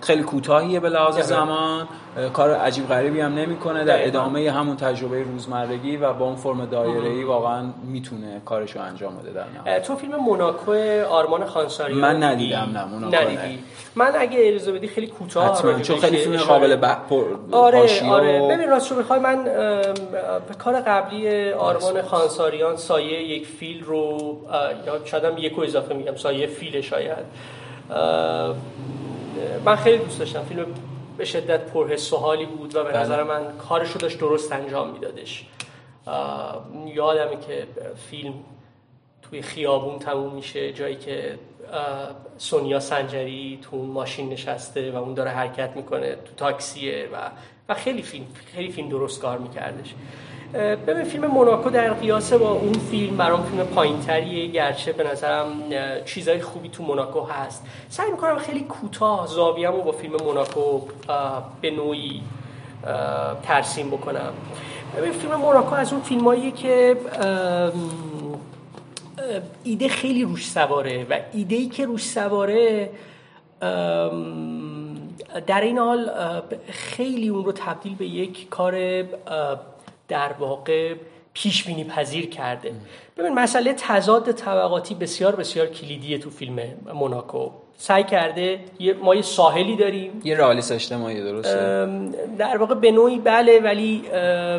[0.00, 1.18] خیلی کوتاهیه به لحاظ.
[1.18, 1.88] زمان
[2.32, 4.06] کار عجیب غریبی هم نمی‌کنه در.
[4.06, 9.44] ادامه همون تجربه روزمرگی و با اون فرم دایره‌ای واقعا می‌تونه کارشو انجام بده در
[9.54, 10.72] نهایت تو فیلم موناکو
[11.10, 13.58] آرمان خانساریان من؟ ندیدم، نه، موناکو ندیدی.
[13.94, 17.08] من اگه اجازه بدی خیلی کوتاه چون خیلی فیلم قابل ب...
[17.08, 17.24] پر...
[17.52, 19.44] آره آره ببین راست رو بخوای من
[20.48, 24.36] به کار قبلی آرمان خانساریان سایه یک فیل رو
[24.86, 27.26] یا شاید هم یک و اضافه میگم سایه فیل شاید
[29.64, 30.44] من خیلی دوست داشتم.
[30.44, 30.66] فیلم
[31.16, 33.00] به شدت پرحس و حالی بود و به بله.
[33.00, 35.46] نظر من کارش رو داشت درست انجام میدادش.
[36.86, 37.66] یادمه که
[38.10, 38.34] فیلم
[39.22, 41.38] توی خیابون تموم میشه جایی که
[42.38, 47.30] سونیا سنجری تو اون ماشین نشسته و اون داره حرکت می‌کنه تو تاکسیه و
[47.68, 49.94] و خیلی فیلم خیلی فیلم درست کار میکردش.
[50.56, 55.46] ببین فیلم موناکو در قیاس با اون فیلم برام فیلم پایینتریه گرچه به نظرم
[56.04, 57.66] چیزای خوبی تو موناکو هست.
[57.88, 60.80] سعی می‌کنم خیلی کوتاه زاویه‌مو با فیلم موناکو
[61.60, 62.22] به نوعی
[63.42, 64.32] ترسیم بکنم.
[64.96, 66.96] ببین فیلم موناکو از اون فیلماییه که
[69.64, 72.90] ایده خیلی روش سواره و ایده ای که روش سواره
[75.46, 76.10] در این حال
[76.70, 79.04] خیلی اون رو تبدیل به یک کار
[80.08, 80.94] در واقع
[81.34, 82.72] پیش بینی پذیر کرده.
[83.18, 86.58] ببین مسئله تضاد طبقاتی بسیار بسیار کلیدیه تو فیلم
[86.94, 87.50] موناکو.
[87.78, 90.20] سعی کرده یه- ما یه ساحلی داریم.
[90.24, 91.88] یه رئالیست اجتماعی درسته؟
[92.38, 94.02] در واقع به نوعی بله ولی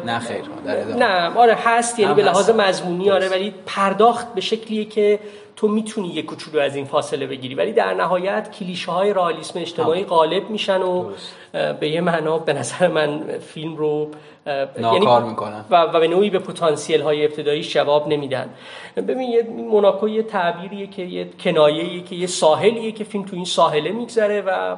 [0.05, 0.83] نه خیر در.
[0.83, 2.49] نه آره هست یعنی به لحاظ.
[2.49, 5.19] مضمونی آره ولی پرداخت به شکلیه که
[5.57, 10.03] تو می‌تونی یک کوچولو از این فاصله بگیری ولی در نهایت کلیشه های رئالیسم اجتماعی
[10.03, 11.35] غالب میشن و درست.
[11.79, 14.11] به یه معنا به نظر من فیلم رو
[14.47, 15.65] اه، ناکار می‌کنن.
[15.69, 18.49] و, و به نوعی به پتانسیل های ابتداییش جواب نمیدن
[18.97, 23.45] ببین یه موناکو یه تعبیریه که یه کنایه‌ایه که یه ساحلیه که فیلم تو این
[23.45, 24.75] ساحله میگذره و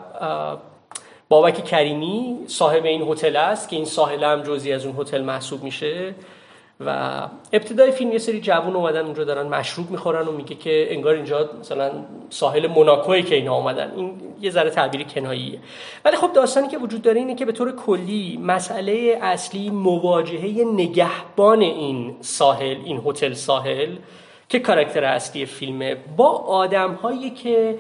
[1.30, 5.64] بابک کریمی صاحب این هتل است که این ساحل هم جزئی از اون هتل محسوب
[5.64, 6.16] میشه
[6.86, 7.22] و
[7.54, 11.50] ابتدای فیلم یه سری جوون اومدن اونجا دارن مشروب می‌خورن و میگه که انگار اینجا
[11.60, 11.92] مثلا
[12.30, 13.92] ساحل موناکوی که اینا اومدن.
[13.96, 14.12] این
[14.42, 15.60] یه ذره تعبیر کناییه.
[16.06, 21.62] ولی خب داستانی که وجود داره اینه که به طور کلی مسئله اصلی مواجهه نگهبان
[21.62, 23.96] این ساحل این هتل ساحل
[24.50, 27.78] که کاراکتر اصلی فیلمه با آدم هایی که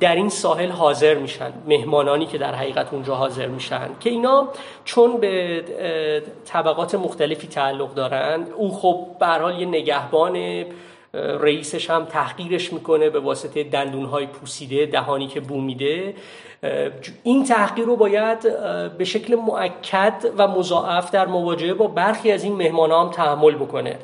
[0.00, 4.48] در این ساحل حاضر میشن مهمانانی که در حقیقت اونجا حاضر میشن که اینا
[4.84, 5.62] چون به
[6.44, 10.64] طبقات مختلفی تعلق دارن او خب به یه نگهبان
[11.14, 16.51] رئیسش هم تحقیرش می‌کنه به واسطه دندونهای پوسیده دهانی که بو میده اه، ج-
[17.22, 18.38] این تحقیر رو باید
[18.98, 23.96] به شکل معکد و مضاعف در مواجهه با برخی از این مهمان هم تحمل بکنه.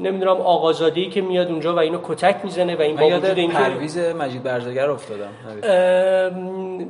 [0.00, 3.98] نمی‌دونم آقازاده که میاد اونجا و اینو کتک می‌زنه و این با وجود اینکه پرویز
[3.98, 5.28] مجید برزگر افتادم.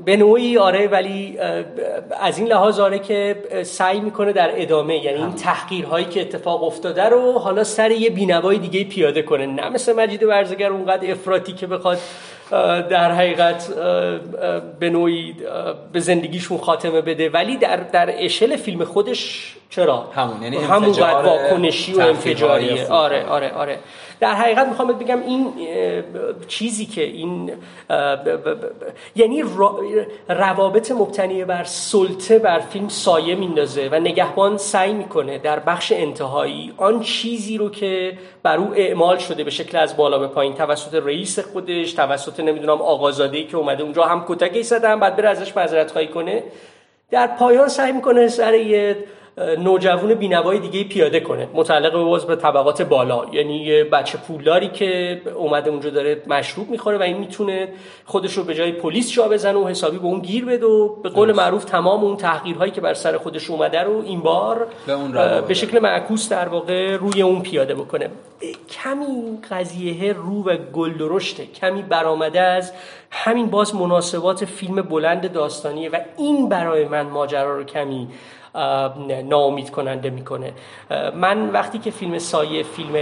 [0.05, 1.39] به نوعی آره ولی
[2.21, 7.05] از این لحاظ آره که سعی می‌کنه در ادامه یعنی این تحقیرهایی که اتفاق افتاده
[7.05, 9.47] رو حالا سر یه بینوای دیگه پیاده کنه.
[9.47, 11.99] نه مثل مجید ورزگر اونقدر افراطی که بخواد
[12.91, 13.69] در حقیقت
[14.81, 15.37] به نوعی
[15.93, 17.31] به زندگیشون خاتمه بده.
[17.31, 22.89] ولی در در اشل فیلم خودش چرا؟ همون یعنی همون واکنشی و انفجاریه.
[22.89, 23.79] آره آره آره.
[24.23, 25.53] در حقیقت می‌خوام بگم این
[26.49, 27.53] چیزی که این
[29.17, 29.43] یعنی
[30.29, 36.73] روابط مبتنی بر سلطه بر فیلم سایه میندازه و نگهبان سعی می‌کنه در بخش انتهایی
[36.77, 40.95] آن چیزی رو که بر او اعمال شده به شکل از بالا به پایین توسط
[40.95, 45.91] رئیس خودش توسط نمی‌دونم آقازاده که اومده اونجا هم کتکی هم بعد بره ازش معذرت
[45.91, 46.43] خواهی کنه
[47.11, 48.97] در پایان سعی می‌کنه سر یه
[49.39, 53.27] نوجوان بینوای دیگه پیاده کنه متعلق به باز به طبقات بالا.
[53.33, 57.69] یعنی یه بچه پولداری که اومده اونجا داره مشروب می‌خوره و این می‌تونه
[58.05, 61.09] خودش رو به جای پلیس جا بزنه و حسابی به اون گیر بده و به
[61.09, 65.41] قول معروف تمام اون تحقیرهایی که بر سر خودش اومده رو این بار به اون.
[65.41, 68.11] به شکل معکوس در واقع روی اون پیاده بکنه.
[68.71, 72.73] کمی قضیه رو و گل درشته کمی برآمده از
[73.11, 78.09] همین باز مناسبات فیلم بلند داستانیه و این برای من ماجرا رو کمی
[79.25, 80.53] ناامید کننده می‌کنه.
[81.15, 82.95] من وقتی که فیلم سایه فیلم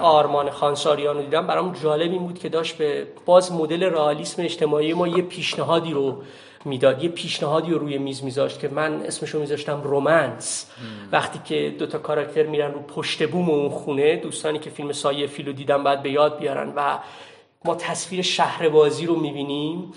[0.00, 4.92] آرمان خانساریان رو دیدم برام جالب این بود که داشت به باز مدل رئالیسم اجتماعی
[4.94, 6.22] ما یه پیشنهادی رو
[6.64, 10.70] می‌داد یه پیشنهادی رو روی میز میذاشت که من اسمش رو میذاشتم رومنس
[11.12, 15.46] وقتی که دوتا کاراکتر میرن رو پشت بوم اون خونه دوستانی که فیلم سایه فیل
[15.46, 16.98] رو دیدن باید به یاد بیارن و
[17.64, 19.92] ما تصویر شهربازی رو می‌بینیم.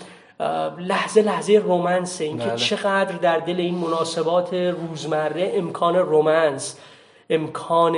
[0.78, 2.56] لحظه لحظه رومنسه اینکه بله.
[2.56, 6.78] چقدر در دل این مناسبات روزمره امکان رومنس
[7.30, 7.96] امکان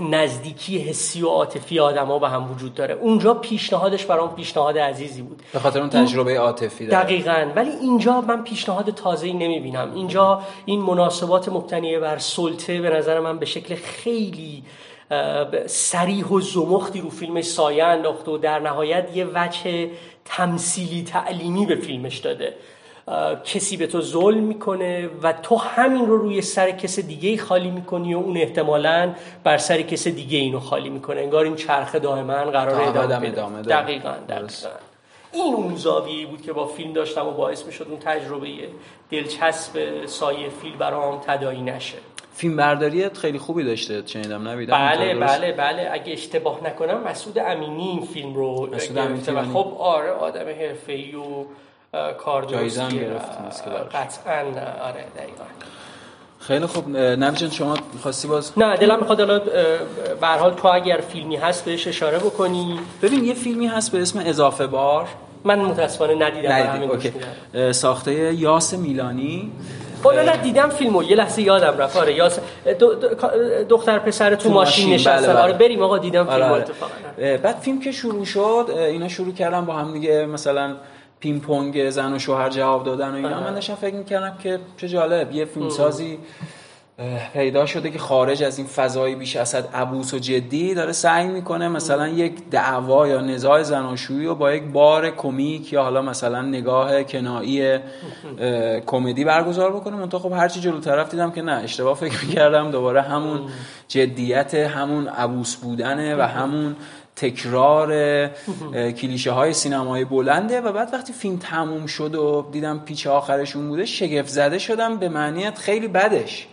[0.00, 2.94] نزدیکی حسی و عاطفی آدما به هم وجود داره.
[2.94, 5.42] اونجا پیشنهادش برام پیشنهاد عزیزی بود.
[5.52, 7.04] به خاطر اون تجربه عاطفی داره.
[7.04, 7.46] دقیقا.
[7.56, 9.94] ولی اینجا من پیشنهاد تازه‌ای نمی‌بینم.
[9.94, 14.62] اینجا این مناسبات مبتنی بر سلطه به نظر من به شکل خیلی
[15.66, 19.90] سریح و زمختی رو فیلمش سایه انداخته و در نهایت یه وجه
[20.26, 22.54] تمثیلی تعلیمی به فیلمش داده.
[23.44, 28.14] کسی به تو ظلم می‌کنه و تو همین رو روی سر کس دیگه خالی می‌کنی
[28.14, 31.20] و اون احتمالا بر سر کس دیگه اینو خالی می‌کنه.
[31.20, 33.30] انگار این چرخه دائما قراره تا ادامه.
[33.62, 34.64] دقیقاً درست.
[34.64, 34.78] دقیقاً.
[35.32, 38.48] این اون زاویه‌ای بود که با فیلم داشتم و باعث می‌شد اون تجربه
[39.10, 41.98] دلچسب سایه فیل برام تداعی نشه.
[42.36, 47.88] فیلم برداری خیلی خوبی داشته شنیدم نبیدم بله؟ بله بله اگه اشتباه نکنم مسعود امینی
[47.88, 49.54] این فیلم رو مسعود گرفته و امینی.
[49.54, 51.44] خب آره آدم حرفه‌ای و
[51.94, 53.28] اه، جایزه هم گرفت.
[53.94, 54.40] قطعا
[54.82, 55.44] آره دقیقا
[56.40, 59.40] خیلی خوب نبی جان شما خواستی باز نه دلم می‌خواد الان
[60.20, 64.22] به حال تو اگر فیلمی هست بهش اشاره بکنی ببین یه فیلمی هست به اسم
[64.26, 65.08] اضافه بار
[65.44, 66.90] من متاسفانه ندیدم.
[67.54, 69.52] اه، ساخته یاس میلانی
[70.10, 72.38] خب نه دیدم فیلمو یه لحظه یادم رفت آره یاس
[73.68, 75.38] دختر پسر تو, تو ماشین نشستن بله، بله.
[75.38, 76.64] آره بریم آقا دیدم آره، فیلمو
[77.18, 77.36] آره.
[77.36, 80.76] بعد فیلم که شروع شد اینا شروع کردن با هم دیگه مثلا
[81.20, 83.40] پینگ پونگ زن و شوهر جواب دادن و اینا آره.
[83.40, 86.18] من داشتم فکر می‌کردم که چه جالب یه فیلمسازی
[87.32, 91.26] پیدا شده که خارج از این فضای بیش از حد عبوس و جدی داره سعی
[91.26, 96.42] می‌کنه مثلا یک دعوا یا نزاع زناشویی رو با یک بار کمیک یا حالا مثلا
[96.42, 97.78] نگاه کنایی
[98.86, 99.96] کمدی برگزار بکنه.
[99.96, 102.70] منتها خب هرچی جلوتر رفت دیدم که نه اشتباه فکر می‌کردم.
[102.70, 103.40] دوباره همون
[103.88, 106.76] جدیت همون عبوس بودنه و همون
[107.16, 107.90] تکرار
[108.74, 110.60] کلیشه های سینمای بلنده.
[110.60, 114.96] و بعد وقتی فیلم تموم شد و دیدم پیچ آخرشون بوده شگفت زده شدم.
[114.96, 116.46] به معنیت خیلی بدش.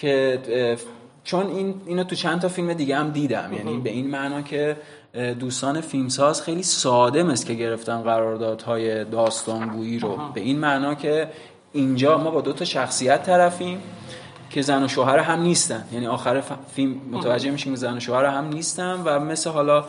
[0.00, 0.76] که
[1.24, 3.52] چون این اینو تو چند تا فیلم دیگه هم دیدم.
[3.52, 4.76] یعنی به این معنا که
[5.38, 10.18] دوستان فیلمساز خیلی ساده است که گرفتن قراردادهای داستانگویی رو.
[10.34, 11.28] به این معنا که
[11.72, 13.82] اینجا ما با دو تا شخصیت طرفیم
[14.50, 15.84] که زن و شوهر هم نیستن.
[15.92, 16.42] یعنی آخر
[16.74, 19.84] فیلم متوجه میشیم که زن و شوهر هم نیستن و مثل حالا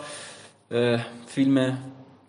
[1.27, 1.77] فیلم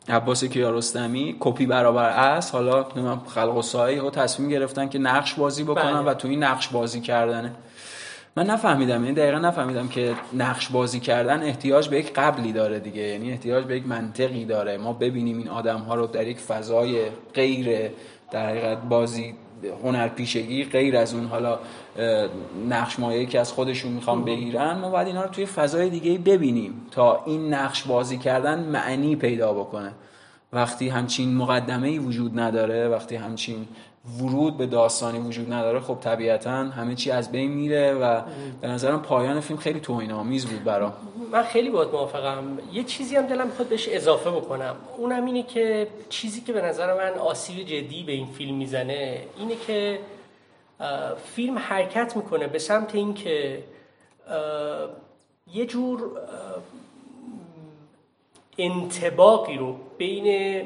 [0.08, 2.54] عباس کیارستمی کپی برابر است.
[2.54, 2.84] حالا
[3.28, 6.10] خلق و سایه ها تصمیم گرفتن که نقش بازی بکنن بله.
[6.10, 7.52] و تو این نقش بازی کردنه.
[8.36, 13.02] من نفهمیدم یعنی دقیقا نفهمیدم که نقش بازی کردن احتیاج به یک قبلی داره دیگه.
[13.02, 14.78] یعنی احتیاج به یک منطقی داره.
[14.78, 17.00] ما ببینیم این آدم ها رو در یک فضای
[17.34, 17.90] غیر
[18.30, 19.34] در حقیقت بازی
[19.82, 21.58] هنرپیشگی غیر از اون حالا
[22.68, 26.86] نقش مایه که از خودشون می‌خوام بگیرن ما باید اینا رو توی فضای دیگه ببینیم
[26.90, 29.92] تا این نقش بازی کردن معنی پیدا بکنه.
[30.52, 33.66] وقتی همچین مقدمه ای وجود نداره وقتی همچین
[34.20, 38.22] ورود به داستانی وجود نداره خب طبیعتا همه چی از بین میره و
[38.60, 40.92] به نظرم پایان فیلم خیلی توهین آمیز بود برام.
[41.32, 42.58] من خیلی باید موافقم.
[42.72, 44.76] یه چیزی هم دلم می‌خواد بهش اضافه بکنم.
[44.96, 49.56] اونم اینه که چیزی که به نظر من آسیب جدی به این فیلم می‌زنه اینه
[49.66, 49.98] که
[51.34, 53.64] فیلم حرکت می‌کنه به سمت اینکه
[55.54, 56.10] یه جور
[58.58, 60.62] انتباقی رو بین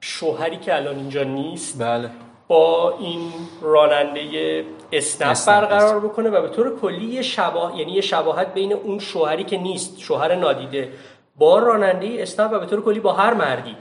[0.00, 2.10] شوهری که الان اینجا نیست بله.
[2.48, 8.54] با این راننده اسنپ برقرار بکنه و به طور کلی یه شباه یعنی یه شباهت
[8.54, 10.88] بین اون شوهری که نیست شوهر نادیده
[11.36, 13.76] با راننده اسنپ و به طور کلی با هر مردی.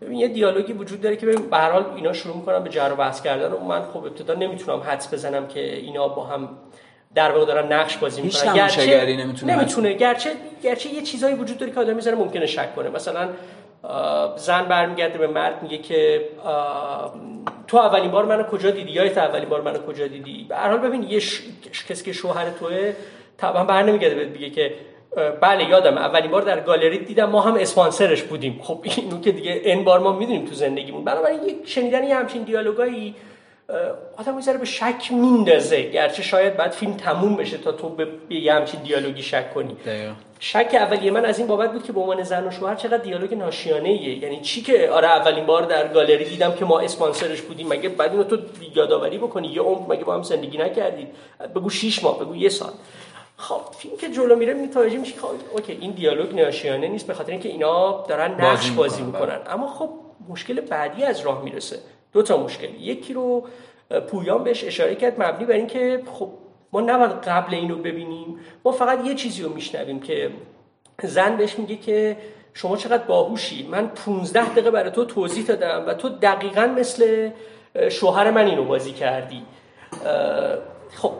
[0.00, 2.90] ببین یه دیالوگی وجود داره که ببین به هر حال اینا شروع می‌کنن به جر
[2.92, 6.48] و بحث کردن و من خب ابتدا نمی‌تونم حدس بزنم که اینا با هم
[7.14, 8.54] در واقع دارن نقش بازی می‌کنن.
[8.54, 9.92] گرچه نمی‌تونه نمی‌تونه.
[9.92, 10.30] گرچه
[10.62, 12.88] گرچه یه چیزایی وجود داره که آدم می‌ذاره ممکنه شک کنه.
[12.88, 13.28] مثلا
[14.36, 16.28] زن برمیگرده به مرد میگه که
[17.66, 20.68] تو اولین بار منو کجا دیدی؟ یا تو اولین بار منو کجا دیدی؟ به هر
[20.68, 21.42] حال ببین یه ش...
[21.88, 22.92] کسی که شوهر توه
[23.38, 24.74] طبعا بر نمیگرده بگه که
[25.40, 28.60] بله یادم اولین بار در گالری دیدم ما هم اسپانسرش بودیم.
[28.62, 31.04] خب اینو که دیگه این بار ما می‌دونیم تو زندگیمون.
[31.04, 33.14] بنابراین یک شنیدن یه همچین دیالوگایی
[34.16, 35.82] آدم می‌ذاره به شک میندازه.
[35.82, 39.76] گرچه شاید بعد فیلم تموم بشه تا تو به یه همچین دیالوگی شک کنی.
[40.40, 43.34] شک اولیه من از این بابت بود که به عنوان زن و شوهر چقدر دیالوگ
[43.34, 47.68] ناشیانه ایه یعنی چی که آره اولین بار در گالری دیدم که ما اسپانسرش بودیم.
[47.68, 48.38] مگه بعد اینو تو
[48.74, 51.08] یادآوری بکنی؟ یه عمر مگه با هم زندگی نکردید؟
[51.54, 52.72] بگو 6 ماه بگو یه سال.
[53.36, 57.32] خب فیلم که جلو میره متوجه میشه خب اوکی این دیالوگ ناشیانه نیست به خاطر
[57.32, 59.38] اینکه اینا دارن نقش بازی می‌کنن.
[59.46, 59.90] اما خب
[60.28, 61.78] مشکل بعدی از راه می‌رسه.
[62.12, 62.68] دو تا مشکل.
[62.80, 63.44] یکی رو
[64.08, 66.28] پویان بهش اشاره کرد مبنی بر اینکه خب
[66.72, 70.30] ما نباید قبل اینو ببینیم ما فقط یه چیزی رو میشنویم که
[71.02, 72.16] زن بهش میگه که
[72.54, 73.68] شما چقدر باهوشی.
[73.70, 77.30] من 15 دقیقه برای تو توضیح دادم و تو دقیقا مثل
[77.90, 79.42] شوهر من اینو بازی کردی.
[80.94, 81.12] خب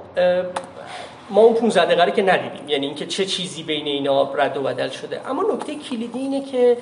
[1.31, 2.69] ما اون 15 دقیقه که ندیدیم.
[2.69, 5.31] یعنی اینکه چه چیزی بین اینا رد و بدل شده.
[5.31, 6.77] اما نکته کلیدی اینه که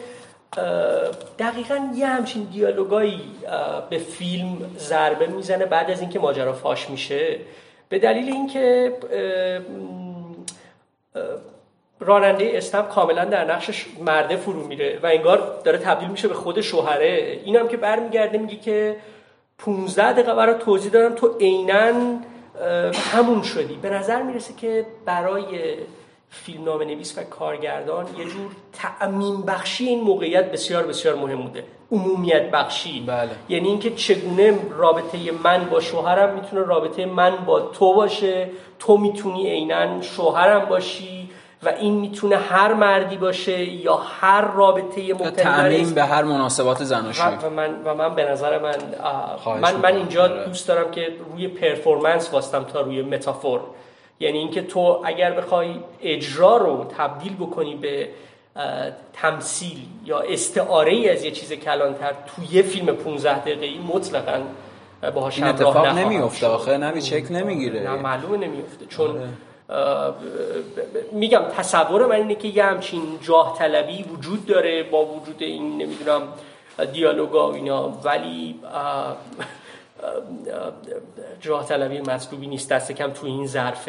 [1.38, 3.20] دقیقا یه همچین دیالوگایی
[3.90, 7.38] به فیلم ضربه می‌زنه بعد از اینکه ماجرا فاش میشه.
[7.94, 8.92] به دلیل اینکه
[12.00, 16.60] راننده اسنپ کاملا در نقشش مرده فرو میره و انگار داره تبدیل میشه به خود
[16.60, 17.40] شوهره.
[17.44, 18.96] این هم که برمیگرده میگه که
[19.58, 22.18] 15 دقیقه برای توضیح دادم تو عینا
[23.12, 23.74] همون شدی.
[23.74, 25.74] به نظر می‌رسه که برای
[26.30, 31.64] فیلمنامه نویس و کارگردان یه جور تعمین بخشی این موقعیت بسیار بسیار مهم بوده.
[31.94, 33.04] عمومیت بخشی.
[33.06, 33.30] بله.
[33.48, 39.50] یعنی اینکه چگونه رابطه من با شوهرم می‌تونه رابطه من با تو باشه تو می‌تونی
[39.50, 41.30] عینا شوهرم باشی
[41.62, 47.36] و این می‌تونه هر مردی باشه یا هر رابطه تعمین به هر مناسبات زناشویی.
[47.42, 48.76] و من و من به نظر من
[49.60, 50.44] من من اینجا آره.
[50.44, 53.60] دوست دارم که روی پرفورمنس واستم تا روی متافور.
[54.20, 58.08] یعنی اینکه تو اگر بخوای اجرا رو تبدیل بکنی به
[59.12, 64.42] تمثیل یا استعاره ای از یه چیز کلانتر تو یه فیلم 15 دقیقه ای مطلقا
[65.14, 67.80] باهاش این اتفاق نمیفته آخه نبی چک نمی‌گیره.
[67.80, 69.10] نه معلومه نمیفته چون
[69.68, 70.14] آره.
[71.12, 76.22] میگم تصور من اینه که یه همچین جاه طلبی وجود داره با وجود این نمی‌دونم
[76.92, 77.88] دیالوگا و اینا.
[77.88, 78.54] ولی
[81.40, 83.88] جاه طلبی مطلوبی نیست دست کم تو این ظرف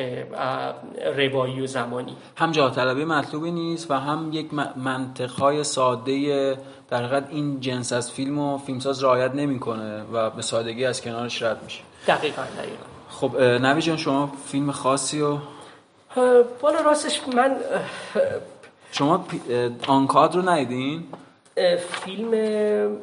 [1.17, 2.15] روایی و زمانی.
[2.35, 6.57] هم جاه طلبی مطلوبی نیست و هم یک منطقهای ساده
[6.89, 11.41] در حقیقت این جنس از فیلم و فیلمساز رعایت نمی‌کنه و به سادگی از کنارش
[11.41, 11.81] رد میشه.
[12.07, 12.83] دقیقا دقیقا.
[13.09, 15.37] خب نوی جان شما فیلم خاصی و
[16.61, 17.55] بالا راستش من
[18.91, 19.25] شما
[19.87, 21.03] آنکاد رو ندیدین؟
[21.79, 22.31] فیلم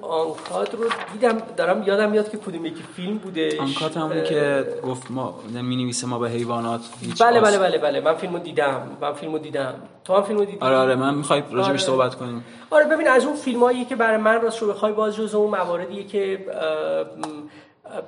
[0.03, 3.61] آنکاد رو دیدم دارم یادم میاد که کدوم یکی فیلم بوده.
[3.61, 6.81] آنکاد همونی که گفت ما می نویسه ما به حیوانات
[7.21, 9.75] بله بله بله بله من فیلمو دیدم من فیلمو دیدم.
[10.05, 11.77] تو هم فیلمو دیدی؟ آره آره من می‌خوای راجبش آره.
[11.79, 12.45] صحبت کنیم.
[12.71, 16.05] آره ببین از اون فیلمایی که برای من راست رو بخوای باز جزء اون مواردیه
[16.05, 16.47] که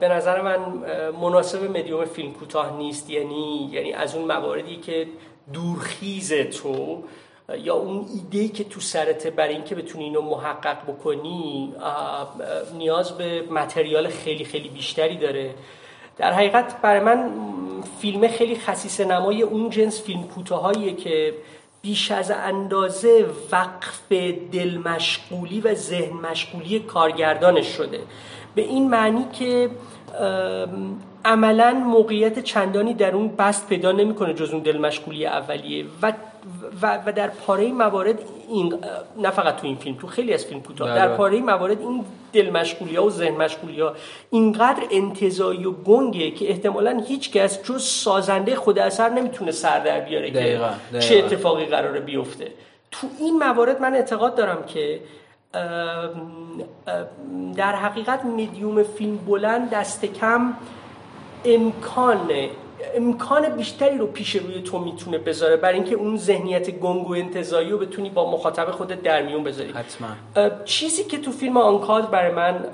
[0.01, 0.59] به نظر من
[1.21, 3.11] مناسب مدیوم فیلم کوتاه نیست.
[3.11, 5.07] یعنی یعنی از اون مواردی که
[5.53, 7.03] دورخیز تو
[7.49, 11.73] یا اون ایده که تو سرته برای اینکه بتونی اینو محقق بکنی
[12.75, 15.55] نیاز به متریال خیلی خیلی بیشتری داره.
[16.17, 17.31] در حقیقت برای من
[18.01, 21.35] فیلم خیلی خصیص نمای اون جنس فیلم کوتاهاییه که
[21.83, 24.13] بیش از اندازه وقف
[24.53, 28.01] دل مشغولی و ذهن مشغولی کارگردانش شده.
[28.55, 29.71] به این معنی که
[31.25, 35.85] عملا موقعیت چندانی در اون بست پیدا نمی‌کنه جز اون دل مشغولی اولیه.
[36.03, 36.13] و
[36.83, 38.19] و, و در پاره موارد
[38.49, 38.75] این
[39.17, 40.95] نه فقط تو این فیلم تو خیلی از فیلم کوتاه.
[40.95, 41.17] در بله.
[41.17, 43.95] پاره موارد این دل مشغولی ها و ذهن مشغولی ها
[44.31, 50.01] اینقدر انتظایی و گنگه که احتمالا هیچ کس جز سازنده خود اثر نمی‌تونه سر در
[50.01, 50.61] بیاره که
[50.99, 52.53] چه اتفاقی قراره بیفته.
[52.91, 55.01] تو این موارد من اعتقاد دارم که
[57.57, 60.55] در حقیقت مدیوم فیلم بلند دست کم
[61.45, 62.31] امکان
[62.97, 67.70] امکان بیشتری رو پیش روی تو می‌تونه بذاره برای اینکه اون ذهنیت گنگ و انتظایی
[67.70, 69.72] رو بتونی با مخاطب خودت در میون بذاری.
[69.72, 70.09] حتما.
[70.64, 72.64] چیزی که تو فیلم آنکاد برای من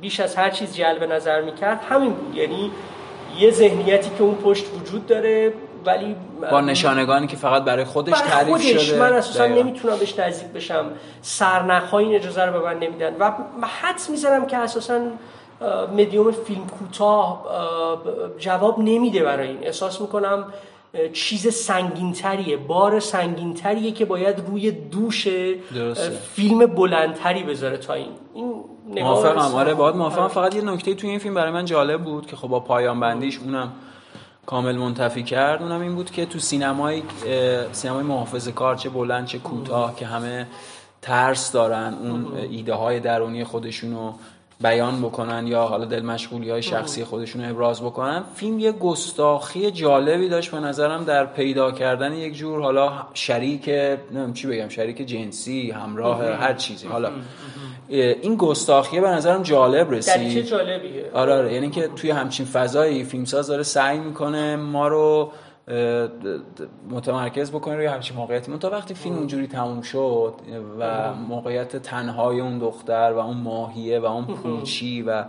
[0.00, 2.36] بیش از هر چیز جلب نظر می‌کرد همین بود.
[2.36, 2.70] یعنی
[3.38, 5.52] یه ذهنیتی که اون پشت وجود داره
[5.86, 6.16] ولی
[6.50, 8.66] با نشانگانی که فقط برای خودش تعریف خودش.
[8.66, 8.98] شده.
[8.98, 10.84] من اساسا نمی‌تونم بهش نزدیک بشم.
[11.22, 13.16] سرنخهای این اجازه رو به من نمیدن.
[13.18, 13.32] و
[13.66, 15.00] حدس می‌زنم که اساسا
[15.92, 17.46] مدیوم فیلم کوتاه
[18.38, 19.58] جواب نمیده برای این.
[19.62, 20.44] احساس می‌کنم
[21.12, 25.28] چیز سنگینتریه بار سنگینتریه که باید روی دوش
[26.32, 28.08] فیلم بلندتری بذاره تا این.
[28.34, 28.64] این
[29.04, 29.54] موافقم.
[29.54, 30.28] آره باید موافقم.
[30.28, 33.38] فقط یه نکته توی این فیلم برای من جالب بود که خب با پایان بندیش
[33.38, 33.72] اونم
[34.46, 35.62] کامل منتفی کرد.
[35.62, 37.02] اونم این بود که تو سینمای
[37.72, 40.46] سینمای محافظه کار چه بلند چه کوتاه که همه
[41.02, 44.12] ترس دارن اون ایده های درونی خودشونو
[44.60, 48.24] بیان بکنن یا حالا دل مشغولی های شخصی خودشون رو ابراز بکنن.
[48.34, 53.68] فیلم یه گستاخی جالبی داشت به نظرم در پیدا کردن یک جور حالا شریک
[54.14, 56.86] نمیم چی بگم شریک جنسی همراه هر چیزی.
[56.86, 57.10] حالا
[57.88, 60.42] این گستاخیه به نظرم جالب رسید.
[60.42, 61.54] جالبیه؟ آره آره.
[61.54, 65.32] یعنی که توی همچین فضایی فیلمساز داره سعی می‌کنه ما رو
[66.90, 68.58] متمرکز بکنه روی همچین موقعیتی.
[68.58, 70.34] تا وقتی فیلم اونجوری تموم شد
[70.78, 75.24] و موقعیت تنهای اون دختر و اون ماهیه و اون پوچی و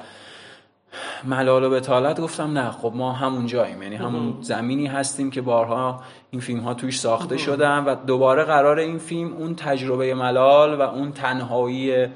[1.24, 3.82] ملال و بتالت گفتم نه خب ما همون جاییم.
[3.82, 8.80] یعنی همون زمینی هستیم که بارها این فیلم ها توش ساخته شدن و دوباره قرار
[8.80, 12.08] این فیلم اون تجربه ملال و اون تنهایی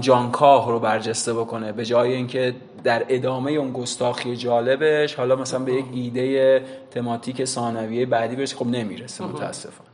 [0.00, 1.72] جانکاه رو برجسته بکنه.
[1.72, 2.54] به جای اینکه
[2.84, 8.66] در ادامه اون گستاخی جالبش حالا مثلا به یک ایده تماتیک ثانویه بعدی برسه خب
[8.66, 9.88] نمی‌رسه متاسفانه.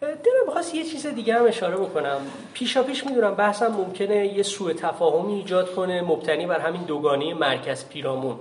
[0.00, 2.20] دلم بخواست یه چیز دیگه هم اشاره بکنم.
[2.52, 7.88] پیشا پیش می‌دونم بحثم ممکنه یه سوء تفاهمی ایجاد کنه مبتنی بر همین دوگانه مرکز
[7.88, 8.36] پیرامون.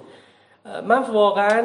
[0.88, 1.62] من واقعا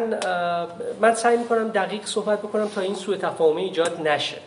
[1.00, 4.38] من سعی می‌کنم دقیق صحبت بکنم تا این سوء تفاهمی ایجاد نشه.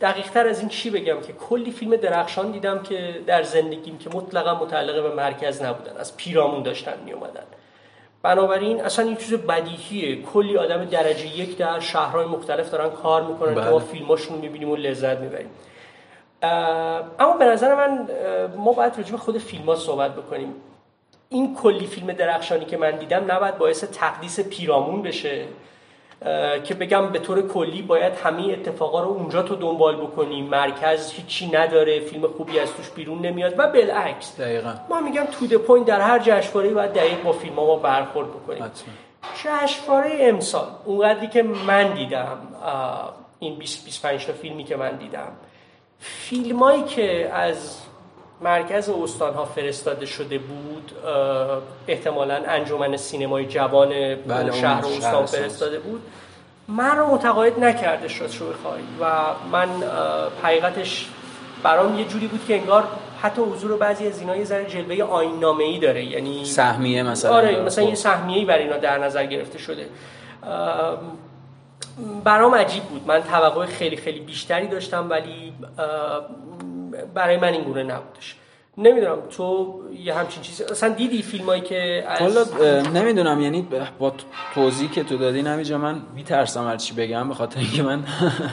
[0.00, 4.10] دقیق تر از این چی بگم که کلی فیلم درخشان دیدم که در زندگیم که
[4.10, 7.42] مطلقا متعلق به مرکز نبودن از پیرامون داشتن می اومدن
[8.22, 10.22] بنابراین اصلا این چیز بدیهیه.
[10.22, 13.78] کلی آدم درجه یک در شهرهای مختلف دارن کار می‌کنن که ما بله.
[13.78, 15.50] فیلماشون می‌بینیم و لذت می‌بریم.
[17.18, 18.08] اما به نظر من
[18.56, 20.54] ما باید راجع به خود فیلم ها صحبت بکنیم.
[21.28, 25.44] این کلی فیلم درخشانی که من دیدم نباید باعث تقدیس پیرامون بشه.
[26.64, 30.44] که بگم به طور کلی باید همه اتفاقا رو اونجا تو دنبال بکنیم.
[30.44, 34.40] مرکز هیچی نداره فیلم خوبی از توش بیرون نمیاد و بالعکس.
[34.40, 34.74] دقیقا.
[34.90, 38.28] ما میگم to the point در هر جشنواره باید دقیق با فیلم ها ما برخورد
[38.28, 38.70] بکنیم.
[39.44, 42.38] جشنواره امسال اونقدری که من دیدم
[43.38, 45.32] این 20 25 تا فیلمی که من دیدم.
[45.98, 47.78] فیلمایی که از
[48.42, 50.92] مرکز استان ها فرستاده شده بود
[51.88, 56.02] احتمالا انجمن سینمای جوان بله شهر و استان فرستاده بود.
[56.68, 58.44] من رو متقاعد نکرده شد شو
[59.00, 59.04] و
[59.52, 59.68] من
[60.42, 61.08] حقیقتش
[61.62, 62.84] برام یه جوری بود که انگار
[63.22, 66.04] حتی حضور بعضی از اینا یه ذره جلوه آینامه ای داره.
[66.04, 67.32] یعنی سهمیه مثلا.
[67.34, 69.86] آره مثلا یه سهمیه ای برای اینا در نظر گرفته شده.
[72.24, 73.02] برام عجیب بود.
[73.06, 75.52] من توقع خیلی خیلی بیشتری داشتم ولی
[77.14, 78.36] برای من این گونه نبودش.
[78.78, 82.52] نمی‌دونم تو یه همچین چیزی اصلا دیدی فیلمایی که از...
[82.94, 84.12] نمی‌دونم یعنی با
[84.54, 88.04] توضیحی که تو دادی نمیجا من میترسم هر چی بگم به خاطر اینکه من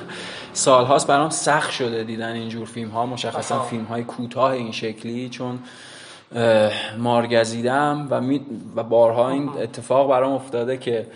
[0.54, 5.60] سالهاست برام سخت شده دیدن اینجور فیلم ها مشخصا فیلم های کوتاه این شکلی چون
[6.98, 8.46] مارگزیدم و, می...
[8.76, 11.08] و بارها این اتفاق برام افتاده که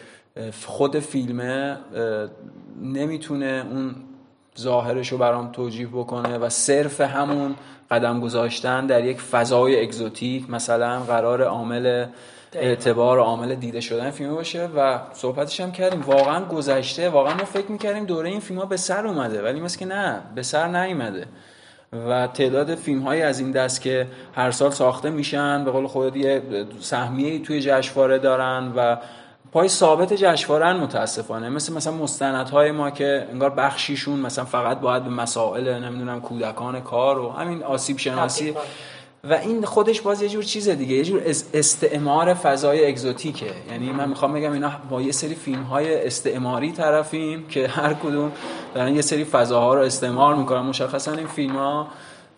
[0.66, 1.78] خود فیلمه
[2.82, 3.96] نمی‌تونه اون
[4.62, 7.55] ظاهرش رو برام توجیه بکنه و صرف همون
[7.91, 12.05] قدم گذاشتن در یک فضای اگزوتیک مثلا قرار عامل
[12.53, 16.01] اعتبار و عامل دیده شدن فیلم باشه و صحبتش هم کردیم.
[16.01, 19.80] واقعا گذشته واقعا ما فکر می‌کردیم دوره این فیلم ها به سر اومده ولی مثل
[19.80, 21.28] که نه به سر نیومده.
[21.93, 26.16] و تعداد فیلم های از این دست که هر سال ساخته میشن به قول خود
[26.16, 26.41] یه
[26.80, 28.97] سهمیه توی جشنواره دارن و
[29.52, 31.49] پای ثابت جشنوارن متاسفانه.
[31.49, 37.20] مثل مثلا مستندهای ما که انگار بخشیشون مثلا فقط باید به مسائل نمی‌دونم کودکان کار
[37.20, 38.54] و همین آسیب شناسی.
[39.24, 41.22] و این خودش باز یه جور چیز دیگه یه جور
[41.54, 43.52] استعمار فضای اگزوتیکه.
[43.72, 48.32] یعنی من می‌خوام بگم اینا با یه سری فیلم های استعماری طرفیم که هر کدوم
[48.76, 50.62] دارن یه سری فضاها رو استعمار می‌کنن.
[50.62, 51.88] مشخصا این فیلم ها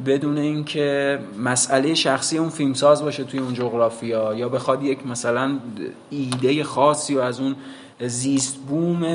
[0.05, 5.59] بدون اینکه مسئله شخصی اون فیلمساز باشه توی اون جغرافیا یا بخواد یک مثلا
[6.09, 7.55] ایده خاصی و از اون
[7.99, 9.05] زیست بوم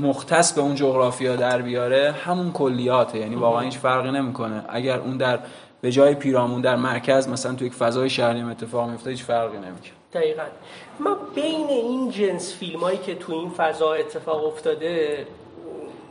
[0.00, 3.18] مختص به اون جغرافیا در بیاره همون کلیاته.
[3.18, 4.64] یعنی واقعا هیچ فرقی نمی‌کنه.
[4.68, 5.38] اگر اون در
[5.80, 9.92] به جای پیرامون در مرکز مثلا توی یک فضای شهری اتفاق میفته هیچ فرقی نمی‌کنه.
[10.12, 10.42] دقیقا.
[11.00, 15.26] من بین این جنس فیلم هایی که تو این فضا اتفاق افتاده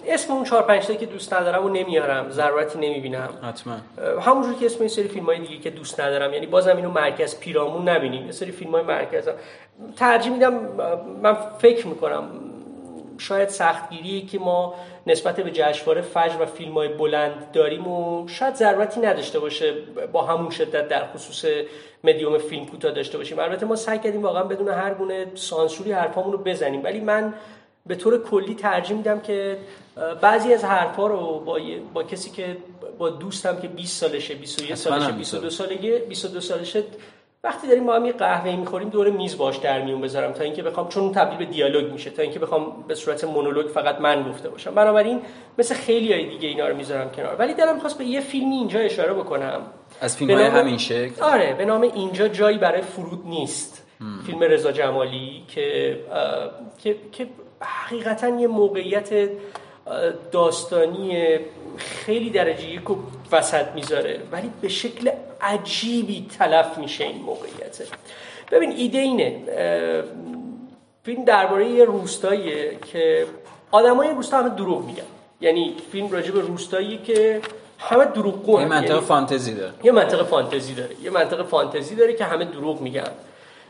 [0.07, 3.29] اسم اون چهار پنج که دوست ندارم و نمیارم ضرورتی نمی‌بینم.
[3.43, 3.73] حتما.
[4.21, 7.39] همونجور که اسم این سری فیلم های دیگه که دوست ندارم یعنی بازم اینو مرکز
[7.39, 8.25] پیرامون نبینیم.
[8.25, 9.29] یه سری فیلم های مرکز
[9.95, 10.53] ترجیح میدم
[11.23, 12.23] من فکر می‌کنم
[13.17, 14.73] شاید سختگیری که ما
[15.07, 19.73] نسبت به جشنواره فجر و فیلم های بلند داریم و شاید ضرورتی نداشته باشه
[20.11, 21.45] با همون شدت در خصوص
[22.03, 23.39] مدیوم فیلم کوتاه داشته باشیم.
[23.39, 26.83] البته ما سعی کردیم واقعا بدون هر گونه سانسوری حرفامون رو بزنیم.
[26.83, 27.33] ولی من
[27.87, 29.57] به طور کلی ترجیح میدم که
[30.21, 31.59] بعضی از حرفا رو با,
[31.93, 32.57] با کسی که
[32.97, 36.83] با دوستم که 20 سالشه 21 سالشه 22 سالگه 22 سالشه
[37.43, 40.63] وقتی داریم با هم یه قهوه می‌خوریم دور میز باش در میون بذارم تا اینکه
[40.63, 44.49] بخوام چون تبدیل به دیالوگ میشه تا اینکه بخوام به صورت مونولوگ فقط من گفته
[44.49, 44.75] باشم.
[44.75, 45.21] بنابراین
[45.57, 47.35] مثل خیلی های دیگه اینا رو می‌ذارم کنار.
[47.35, 49.61] ولی دلم خواست به یه فیلمی اینجا اشاره بکنم.
[50.01, 53.83] از فیلم های همین شکل؟ آره به نام اینجا جایی برای فرود نیست.
[54.25, 55.97] فیلم رضا جمالی که
[56.83, 57.27] که که
[57.61, 59.29] حقیقتا یه موقعیت
[60.31, 61.37] داستانی
[61.77, 62.83] خیلی درجه یک
[63.31, 64.19] وسط می‌ذاره.
[64.31, 67.85] ولی به شکل عجیبی تلف میشه این موقعیته
[68.51, 69.41] ببین ایده اینه
[71.03, 73.25] فیلم درباره یه روستاییه که
[73.71, 75.03] آدمای روستا همه دروغ میگن.
[75.41, 77.41] یعنی فیلم راجع به روستایی که
[77.79, 79.73] همه دروغگو یه منطقه یعنی فانتزی داره.
[79.83, 80.95] یه منطقه فانتزی داره.
[81.03, 83.11] یه منطقه فانتزی داره که همه دروغ میگن.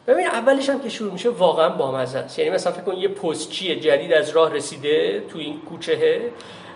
[0.07, 3.79] ببین اولش هم که شروع میشه واقعا بامزه است یعنی مثلا فکر کن یه پستچی
[3.79, 6.21] جدید از راه رسیده تو این کوچه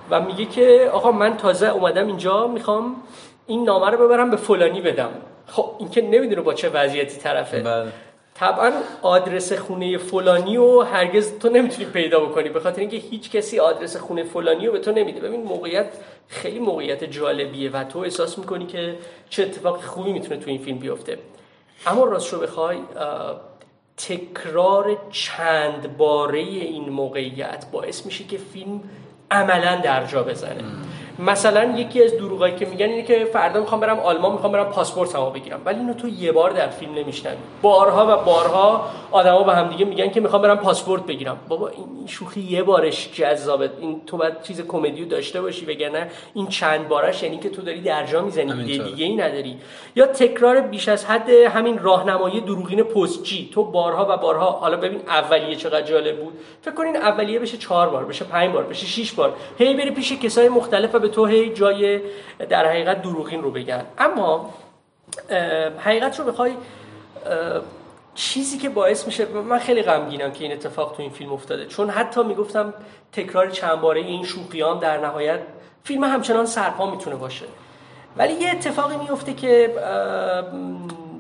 [0.10, 2.96] و میگه که آقا من تازه اومدم اینجا می‌خوام
[3.48, 5.10] این نامه رو ببرم به فلانی بدم.
[5.48, 7.60] خب این که نمی‌دونه با چه وضعیتی طرفه.
[7.60, 7.92] بله.
[8.36, 8.72] طبعا
[9.02, 12.50] آدرس خونه فلانی رو هرگز تو نمی‌تونی پیدا بکنی.
[12.50, 15.20] به خاطر اینکه هیچ کسی آدرس خونه فلانی رو به تو نمیده.
[15.20, 15.88] ببین موقعیت
[16.28, 18.96] خیلی موقعیت جالبیه و تو احساس می‌کنی که
[19.30, 21.18] چه اتفاق خوبی می‌تونه تو این فیلم بیفته.
[21.88, 22.78] اما راست رو بخوای
[23.98, 28.82] تکرار چند باره این موقعیت باعث میشه که فیلم
[29.32, 30.64] عملا در جا بزنه.
[31.28, 35.30] مثلا یکی از دروغایی که میگن اینه که فردا می‌خوام برم آلمان می‌خوام برم پاسپورتمو
[35.30, 35.62] بگیرم.
[35.66, 37.36] ولی اینو تو یه بار در فیلم نمیشنوی.
[37.62, 41.38] بارها و بارها آدما به هم دیگه میگن که می‌خوام برم پاسپورت بگیرم.
[41.48, 43.70] بابا این شوخی یه بارش جذابه.
[43.80, 47.82] این تو باید چیز کمدیو داشته باشی وگرنه این چند بارش یعنی که تو داری
[47.82, 48.64] درجا می‌زنی.
[48.64, 49.58] دیگه دیگه ای نداری.
[49.96, 53.50] یا تکرار بیش از حد همین راهنمایی دروغین پستچی.
[53.54, 56.34] تو بارها و بارها حالا ببین اولیه چقدر جالب بود.
[56.62, 59.34] فکر کنین اولیه بشه چهار بار بشه پنج بار بشه شش بار.
[59.58, 62.02] هی بری پیش کسای مختلف و به تو هی جای
[62.50, 63.86] در حقیقت دروغین رو بگن.
[63.98, 64.54] اما
[65.80, 66.54] حقیقت رو بخوای
[68.16, 71.66] چیزی که باعث میشه من خیلی غمگینم که این اتفاق تو این فیلم افتاده.
[71.66, 72.74] چون حتی می‌گفتم
[73.12, 75.40] تکرار چند باره این شوخیان در نهایت
[75.84, 77.46] فیلم همچنان سرپا می‌تونه باشه.
[78.18, 79.74] ولی یه اتفاقی میفته که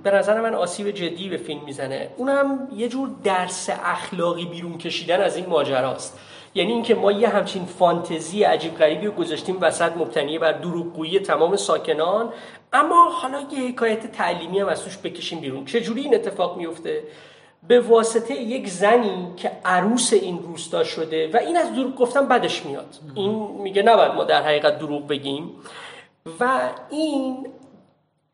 [0.03, 2.09] به نظر من آسیب جدی به فیلم می‌زنه.
[2.17, 6.19] اونم یه جور درس اخلاقی بیرون کشیدن از این ماجراست.
[6.53, 11.55] یعنی اینکه ما یه همچین فانتزی عجیب غریبی رو گذاشتیم وسط مبتنی بر دروغگویی تمام
[11.55, 12.33] ساکنان.
[12.73, 15.65] اما حالا یه حکایت تعلیمی هم از توش بکشیم بیرون.
[15.65, 17.03] چجوری این اتفاق میفته؟
[17.67, 22.65] به واسطه یک زنی که عروس این روستا شده و این از دروغ گفتن بدش
[22.65, 22.95] میاد.
[23.15, 25.51] این میگه نباید ما در حقیقت دروغ بگیم.
[26.39, 27.47] و این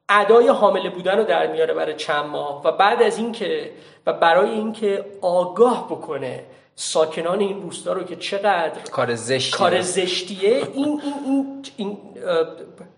[0.09, 2.61] ادای حامله بودن رو در میاره برای چند ماه.
[2.63, 3.71] و بعد از اینکه
[4.05, 6.43] و برای اینکه آگاه بکنه
[6.79, 9.57] ساکنان این روستا رو که چقدر کار زشتیه.
[9.57, 11.97] کار زشتیه این این این, این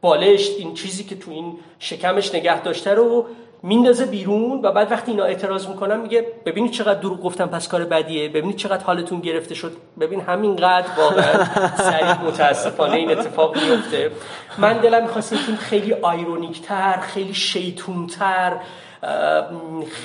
[0.02, 3.26] بالشت این چیزی که تو این شکمش نگه داشته رو
[3.64, 7.86] میندازه بیرون و بعد وقتی اینا اعتراض می‌کنن میگه ببینید چقدر دروغ گفتم پس کار
[7.86, 8.30] بدیه.
[8.30, 9.72] ببینید چقدر حالتون گرفته شد.
[10.00, 11.46] ببین همینقدر واقعا
[11.78, 14.12] سریع متاسفانه این اتفاق میفته
[14.58, 18.58] من دلم می‌خواست این خیلی آیرونیکتر خیلی شیطونتر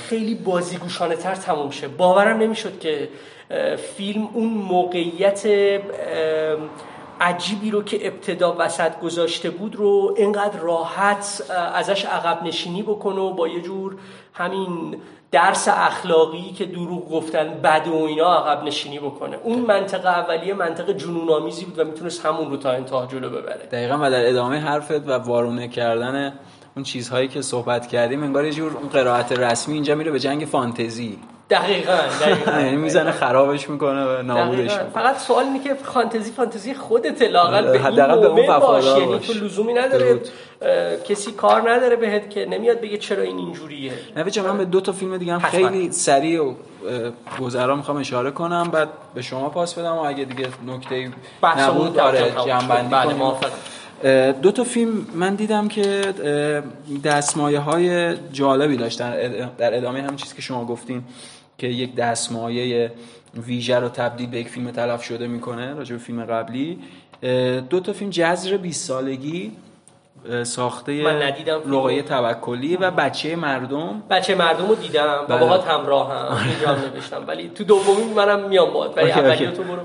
[0.09, 1.89] خیلی بازیگوشانه تر تموم شه.
[1.89, 3.09] باورم نمی‌شد که
[3.97, 5.47] فیلم اون موقعیت
[7.20, 11.42] عجیبی رو که ابتدا وسط گذاشته بود رو اینقدر راحت
[11.74, 13.97] ازش عقب نشینی بکنه و با یه جور
[14.34, 14.97] همین
[15.30, 19.36] درس اخلاقی که دروغ گفتن بد و اینا عقب نشینی بکنه.
[19.42, 23.66] اون منطقه اولیه منطقه جنون آمیزی بود و می‌تونست همون رو تا انتها جلو ببره.
[23.72, 26.32] دقیقا و در ادامه حرفت و وارونه کردن
[26.76, 30.45] اون چیزهایی که صحبت کردیم انگار یه جور اون قرائت رسمی اینجا میره به جنگ
[30.45, 31.18] فانتزی.
[31.51, 31.99] دقیقا
[32.47, 37.86] یعنی می‌زنه خرابش می‌کنه و نابودش فقط سوال اینه که فانتزی فانتزی خودت لاقل به
[37.86, 38.84] این مومن باش.
[38.84, 40.20] یعنی تو لزومی نداره
[41.09, 43.92] کسی کار نداره بهت که نمیاد بگه چرا این اینجوریه.
[44.16, 46.55] نه من به دو تا فیلم دیگه هم خیلی سریع و
[47.40, 48.70] گذرا می‌خوام اشاره کنم.
[48.70, 51.11] بعد به شما پاس بدم و اگه دیگه نکته
[51.59, 53.32] نبود آره جنبندی بله، کنیم.
[54.42, 56.14] دو تا فیلم من دیدم که
[57.05, 59.14] دستمایه های جالبی داشتن.
[59.59, 61.05] در ادامه همین چیزی که شما گفتین
[61.59, 62.92] که یک دستمایه
[63.46, 66.78] ویژه رو تبدیل به یک فیلم تلف شده می‌کنه راجع به فیلم قبلی.
[67.70, 69.52] دو تا فیلم جزر 20 سالگی
[70.42, 70.92] ساخته
[71.66, 74.02] لغای توکلی و بچه مردم.
[74.11, 75.24] بچه مردم رو دیدم.
[75.28, 76.12] و باهات همراه
[76.66, 77.24] هم نوشتم.
[77.26, 78.98] ولی تو دومی منم میام باهات.
[78.98, 79.82] ولی اولی تو برو.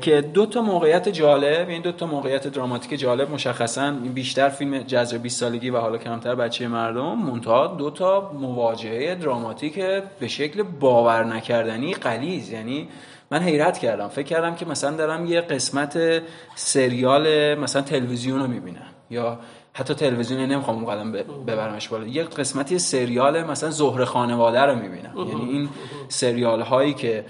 [0.00, 5.22] که دو تا موقعیت جالب این دو تا موقعیت دراماتیک جالب مشخصا بیشتر فیلم جذب
[5.22, 9.74] 20 سالگی و حالا کمتر بچه مردم منتها دو تا مواجهه دراماتیک
[10.20, 12.88] به شکل باور نکردنی قلیز یعنی
[13.30, 14.08] من حیرت کردم.
[14.08, 16.22] فکر کردم که مثلا دارم یه قسمت
[16.54, 19.38] سریال مثلا تلویزیون رو می‌بینم یا
[19.72, 21.12] حتی تلویزیون نمی‌خوام اون قدم
[21.46, 22.06] ببرمش بالا.
[22.06, 25.14] یه قسمتی سریال مثلا ظهر خانواده رو می‌بینم.
[25.16, 25.68] یعنی این
[26.08, 27.24] سریال هایی که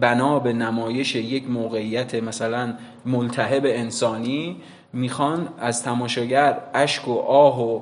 [0.00, 2.74] بنا به نمایش یک موقعیت مثلا
[3.06, 4.56] ملتهب انسانی
[4.92, 7.80] می‌خوان از تماشاگر اشک و آه و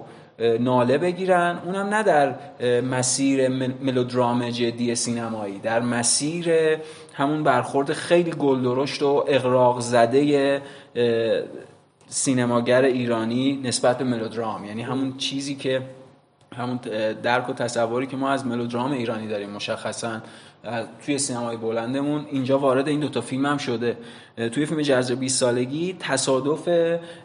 [0.60, 1.58] ناله بگیرن.
[1.64, 2.34] اونم نه در
[2.80, 3.48] مسیر
[3.82, 6.50] ملودرام جدی سینمایی در مسیر
[7.14, 10.62] همون برخورد خیلی گلدرشت و اقراق زده
[12.06, 14.64] سینماگر ایرانی نسبت به ملودرام.
[14.64, 15.82] یعنی همون چیزی که
[16.56, 16.76] همون
[17.22, 20.20] درک و تصوری که ما از ملودرام ایرانی داریم مشخصا.
[21.06, 23.96] توی سینمای بلندمون اینجا وارد این دوتا فیلم هم شده.
[24.52, 26.68] توی فیلم جذب 20 سالگی تصادف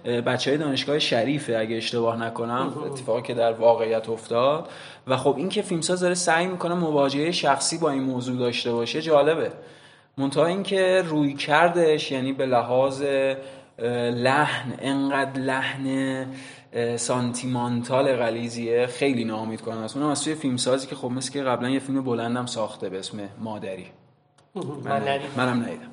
[0.05, 4.69] بچه های دانشگاه شریفه اگه اشتباه نکنم اتفاقی که در واقعیت افتاد.
[5.07, 9.01] و خب این که فیلمساز داره سعی می‌کنه مواجهه شخصی با این موضوع داشته باشه
[9.01, 9.51] جالبه.
[10.17, 13.03] منتها اینکه روی کردش یعنی به لحاظ
[14.13, 16.25] لحن انقدر لحن
[16.97, 19.97] سانتیمانتال غلیزیه خیلی ناامید کننده است.
[19.97, 23.29] اونم از توی فیلمسازی که خب مثل که قبلا یه فیلم بلندم ساخته به اسم
[23.39, 23.87] مادری.
[24.85, 25.91] من منم ندیدم.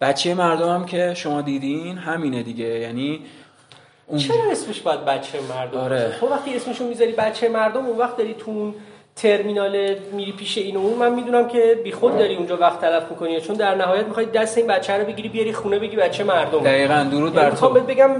[0.00, 2.64] بچه مردم هم که شما دیدین همینه دیگه.
[2.64, 3.20] یعنی
[4.06, 4.18] اون...
[4.18, 6.16] چرا اسمش باید بچه مردم آره.
[6.20, 8.74] خب وقتی اسمشو می‌ذاری بچه مردم اون وقت داری تو
[9.16, 13.40] ترمینال میری پیش این اون من می‌دونم که بی خود داری اونجا وقت تلف می‌کنی
[13.40, 16.58] چون در نهایت می‌خوای دست این بچه رو بگیری بیاری خونه بگی بچه مردم.
[16.58, 17.68] دقیقاً درود بر تو.
[17.68, 18.10] بگم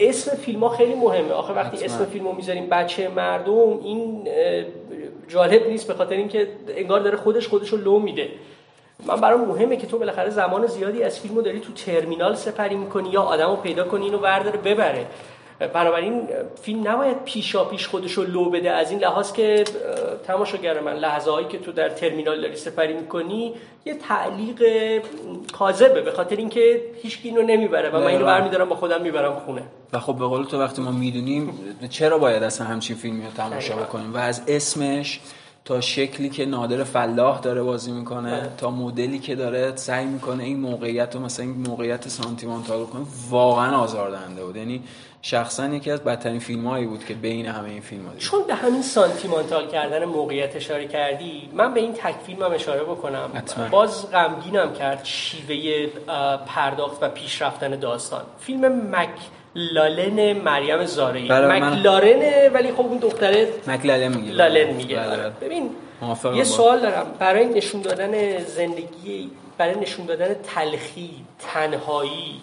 [0.00, 1.32] اسم فیلم ها خیلی مهمه.
[1.32, 4.28] آخه وقتی اسم فیلم رو می‌ذاریم بچه مردم این
[5.28, 8.28] جالب نیست به خاطر اینکه انگار داره خودش خودش رو لو میده.
[9.06, 13.08] من برام مهمه که تو بالاخره زمان زیادی از فیلمو داری تو ترمینال سپری می‌کنی
[13.08, 15.06] یا آدمو پیدا کنی اینو ورداره ببره.
[15.58, 16.28] بنابراین
[16.62, 19.64] فیلم نباید پیشا پیش خودش رو لو بده از این لحاظ که
[20.26, 23.54] تماشاگر من لحظه هایی که تو در ترمینال داری سپری می‌کنی
[23.84, 24.62] یه تعلیق
[25.52, 29.62] کاذبه به خاطر اینکه هیچ اینو نمی‌بره و من اینو برمیدارم با خودم می‌برم خونه.
[29.92, 31.52] و خب به قول تو وقتی ما می‌دونیم
[31.90, 35.20] چرا باید اصلا همچین فیلمی رو تماشا بکنیم؟ و از اسمش
[35.64, 38.50] تا شکلی که نادر فلاح داره بازی می‌کنه بله.
[38.58, 43.76] تا مدلی که داره سعی می‌کنه این موقعیت رو مثلا این موقعیت سانتیمانتال کنه واقعا
[43.76, 44.56] آزاردهنده بود.
[44.56, 44.82] یعنی
[45.28, 48.54] شخصا یکی از بدترین فیلم هایی بود که بین همه این فیلم ها چون به
[48.54, 53.30] همین سانتیمانتال کردن موقعیت اشاره کردی من به این تک فیلم هم اشاره بکنم.
[53.34, 53.68] حتما.
[53.68, 55.86] باز غمگینم کرد شیوه
[56.46, 58.22] پرداخت و پیشرفتن داستان.
[58.40, 59.08] فیلم مک
[59.54, 61.28] لالن مریم زارعی.
[61.28, 64.32] بله، مکلارنه ولی خب اون دختره مکلالن میگه.
[64.32, 64.96] لالن میگه.
[64.96, 65.30] بله، بله.
[65.40, 65.70] ببین
[66.34, 67.06] یه سوال دارم.
[67.18, 72.40] برای نشون دادن زندگی برای نشون دادن تلخی تنهایی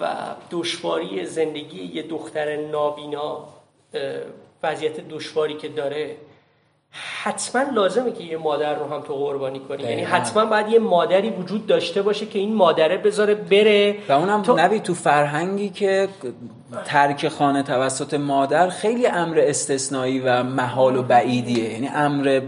[0.00, 0.06] و
[0.50, 3.38] دشواری زندگی یه دختر نابینا
[4.62, 6.16] وضعیت دشواری که داره
[7.22, 9.82] حتما لازمه که یه مادر رو هم تو قربانی کنی.
[9.82, 13.96] یعنی حتما باید یه مادری وجود داشته باشه که این مادره بذاره بره.
[14.08, 14.56] و اونم تو...
[14.58, 16.08] نبی تو فرهنگی که
[16.84, 21.72] ترک خانه توسط مادر خیلی امر استثنایی و محال و بعیدیه.
[21.72, 22.40] یعنی امر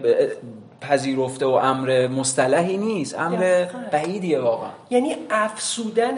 [0.80, 4.70] پذیرفته و امر مصطلحی نیست امر بعیدیه واقعا.
[4.90, 6.16] یعنی افسودن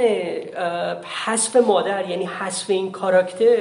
[1.25, 3.57] حذف مادر یعنی حذف این کاراکتر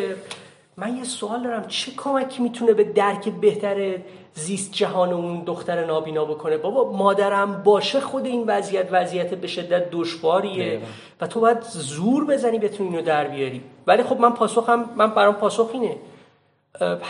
[0.78, 3.97] من یه سوال دارم چه کمکی می‌تونه به درک بهتر
[4.34, 9.91] زیست جهان اون دختر نابینا بکنه؟ بابا مادرم باشه خود این وضعیت وضعیت به شدت
[9.91, 10.82] دشواریه
[11.22, 13.62] و تو باید زور بزنی بتونی اینو در بیاری.
[13.88, 15.95] ولی خب من پاسخم من برام پاسخ اینه.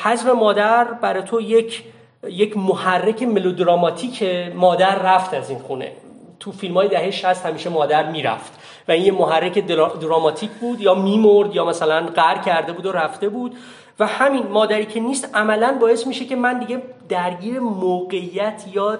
[0.03, 1.83] حذف مادر برای تو یک
[2.27, 4.23] یک محرک ملودراماتیک
[4.55, 5.91] مادر رفت از این خونه.
[6.39, 8.59] تو فیلم های دهه 60 همیشه مادر می‌رفت.
[8.87, 9.67] و این یه محرک
[10.01, 13.55] دراماتیک بود یا میمرد یا مثلا قر کرده بود و رفته بود.
[13.99, 18.99] و همین مادری که نیست عملا باعث میشه که من دیگه درگیر موقعیت یا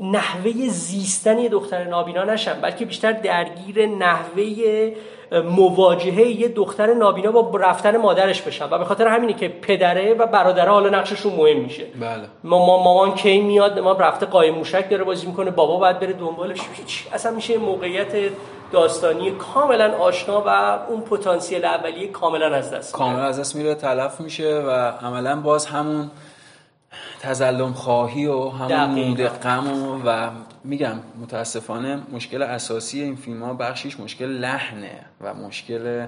[0.00, 4.92] نحوه زیستن یه دختر نابینا نشن بلکه بیشتر درگیر نحوه
[5.32, 8.64] مواجهه یه دختر نابینا با رفتن مادرش بشن.
[8.70, 11.84] و به خاطر همینه که پدره و برادره حالا نقششون مهم میشه.
[12.00, 12.24] بله.
[12.44, 15.50] ما مامان کی میاد؟ ما رفته قایم موشک داره بازی می‌کنه.
[15.50, 16.58] بابا باید بره دنبالش.
[17.12, 18.12] اصلا میشه موقعیت
[18.72, 24.20] داستانی کاملا آشنا و اون پتانسیل اولیه کاملا از دست کاملا از دست میره تلف
[24.20, 24.70] میشه و
[25.02, 26.10] عملا باز همون
[27.20, 30.30] تزلم خواهی و همون مود غم و, و
[30.64, 36.06] میگم متاسفانه مشکل اساسی این فیلم ها بخشیش مشکل لحنه و مشکل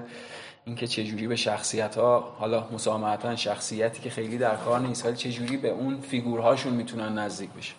[0.65, 5.57] اینکه چجوری به شخصیت ها حالا مسامحتا شخصیتی که خیلی در کار نیست ولی چجوری
[5.57, 7.73] به اون فیگورهاشون می‌تونن نزدیک بشه.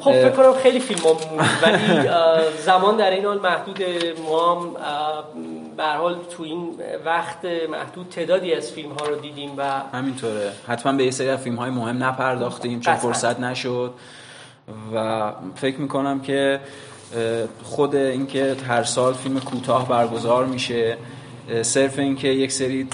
[0.00, 1.16] خب فکر کنم خیلی فیلم ها
[1.62, 2.08] ولی
[2.58, 3.82] زمان در این حال محدود
[4.28, 4.76] ما
[5.78, 6.74] به حال تو این
[7.04, 9.62] وقت محدود تعدادی از فیلم ها رو دیدیم و
[9.92, 10.52] همینطوره.
[10.66, 13.94] حتما به یه سری از فیلم های مهم نپرداختیم چون فرصت نشد.
[14.94, 16.60] و فکر می‌کنم که
[17.62, 20.96] خود اینکه هر سال فیلم کوتاه برگزار میشه
[21.62, 22.88] صرف اینکه یک سری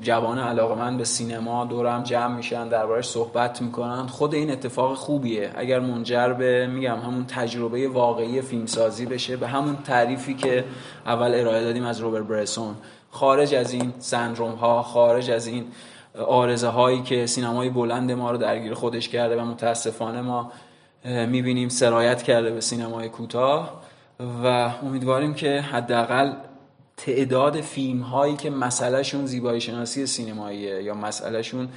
[0.00, 4.06] جوان علاقه من به سینما دورم جمع میشن دربارش صحبت می‌کنن.
[4.06, 5.50] خود این اتفاق خوبیه.
[5.54, 10.64] اگر منجر به میگم همون تجربه واقعی فیلمسازی بشه به همون تعریفی که
[11.06, 12.74] اول ارائه دادیم از روبر برسون.
[13.10, 15.64] خارج از این سندروم ها خارج از این
[16.26, 20.52] آرزه هایی که سینمای بلند ما رو درگیر خودش کرده و متاسفانه ما
[21.04, 23.82] می‌بینیم سرایت کرده به سینمای کوتاه
[24.44, 26.32] و امیدواریم که حداقل
[26.96, 31.68] تعداد فیلم هایی که مسئلهشون زیبایی شناسی سینماییه یا مسئلهشون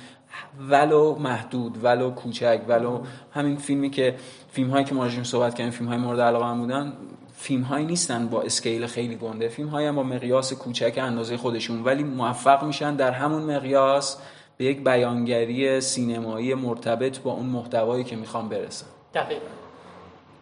[0.70, 3.02] ولو محدود ولو کوچک ولو
[3.32, 4.16] همین فیلمی که
[4.52, 6.94] فیلم هایی که ما صحبت کردیم فیلم های مورد علاقه هم بودن
[7.36, 9.48] فیلم هایی نیستن با اسکیل خیلی گنده.
[9.48, 14.18] فیلم هایی هم با مقیاس کوچک اندازه خودشون ولی موفق میشن در همون مقیاس
[14.58, 18.86] به یک بیانگری سینمایی مرتبط با اون محتوایی که می‌خوام برسن.
[19.14, 19.46] دقیقا.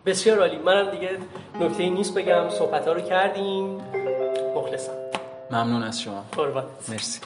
[0.05, 0.57] بسیار عالی.
[0.57, 1.09] منم دیگه
[1.61, 2.49] نکته نیست بگم.
[2.49, 3.77] صحبت ها رو کردیم.
[4.77, 4.91] مخلصم
[5.51, 6.25] ممنون از شما.
[6.31, 7.19] قربان مرسی.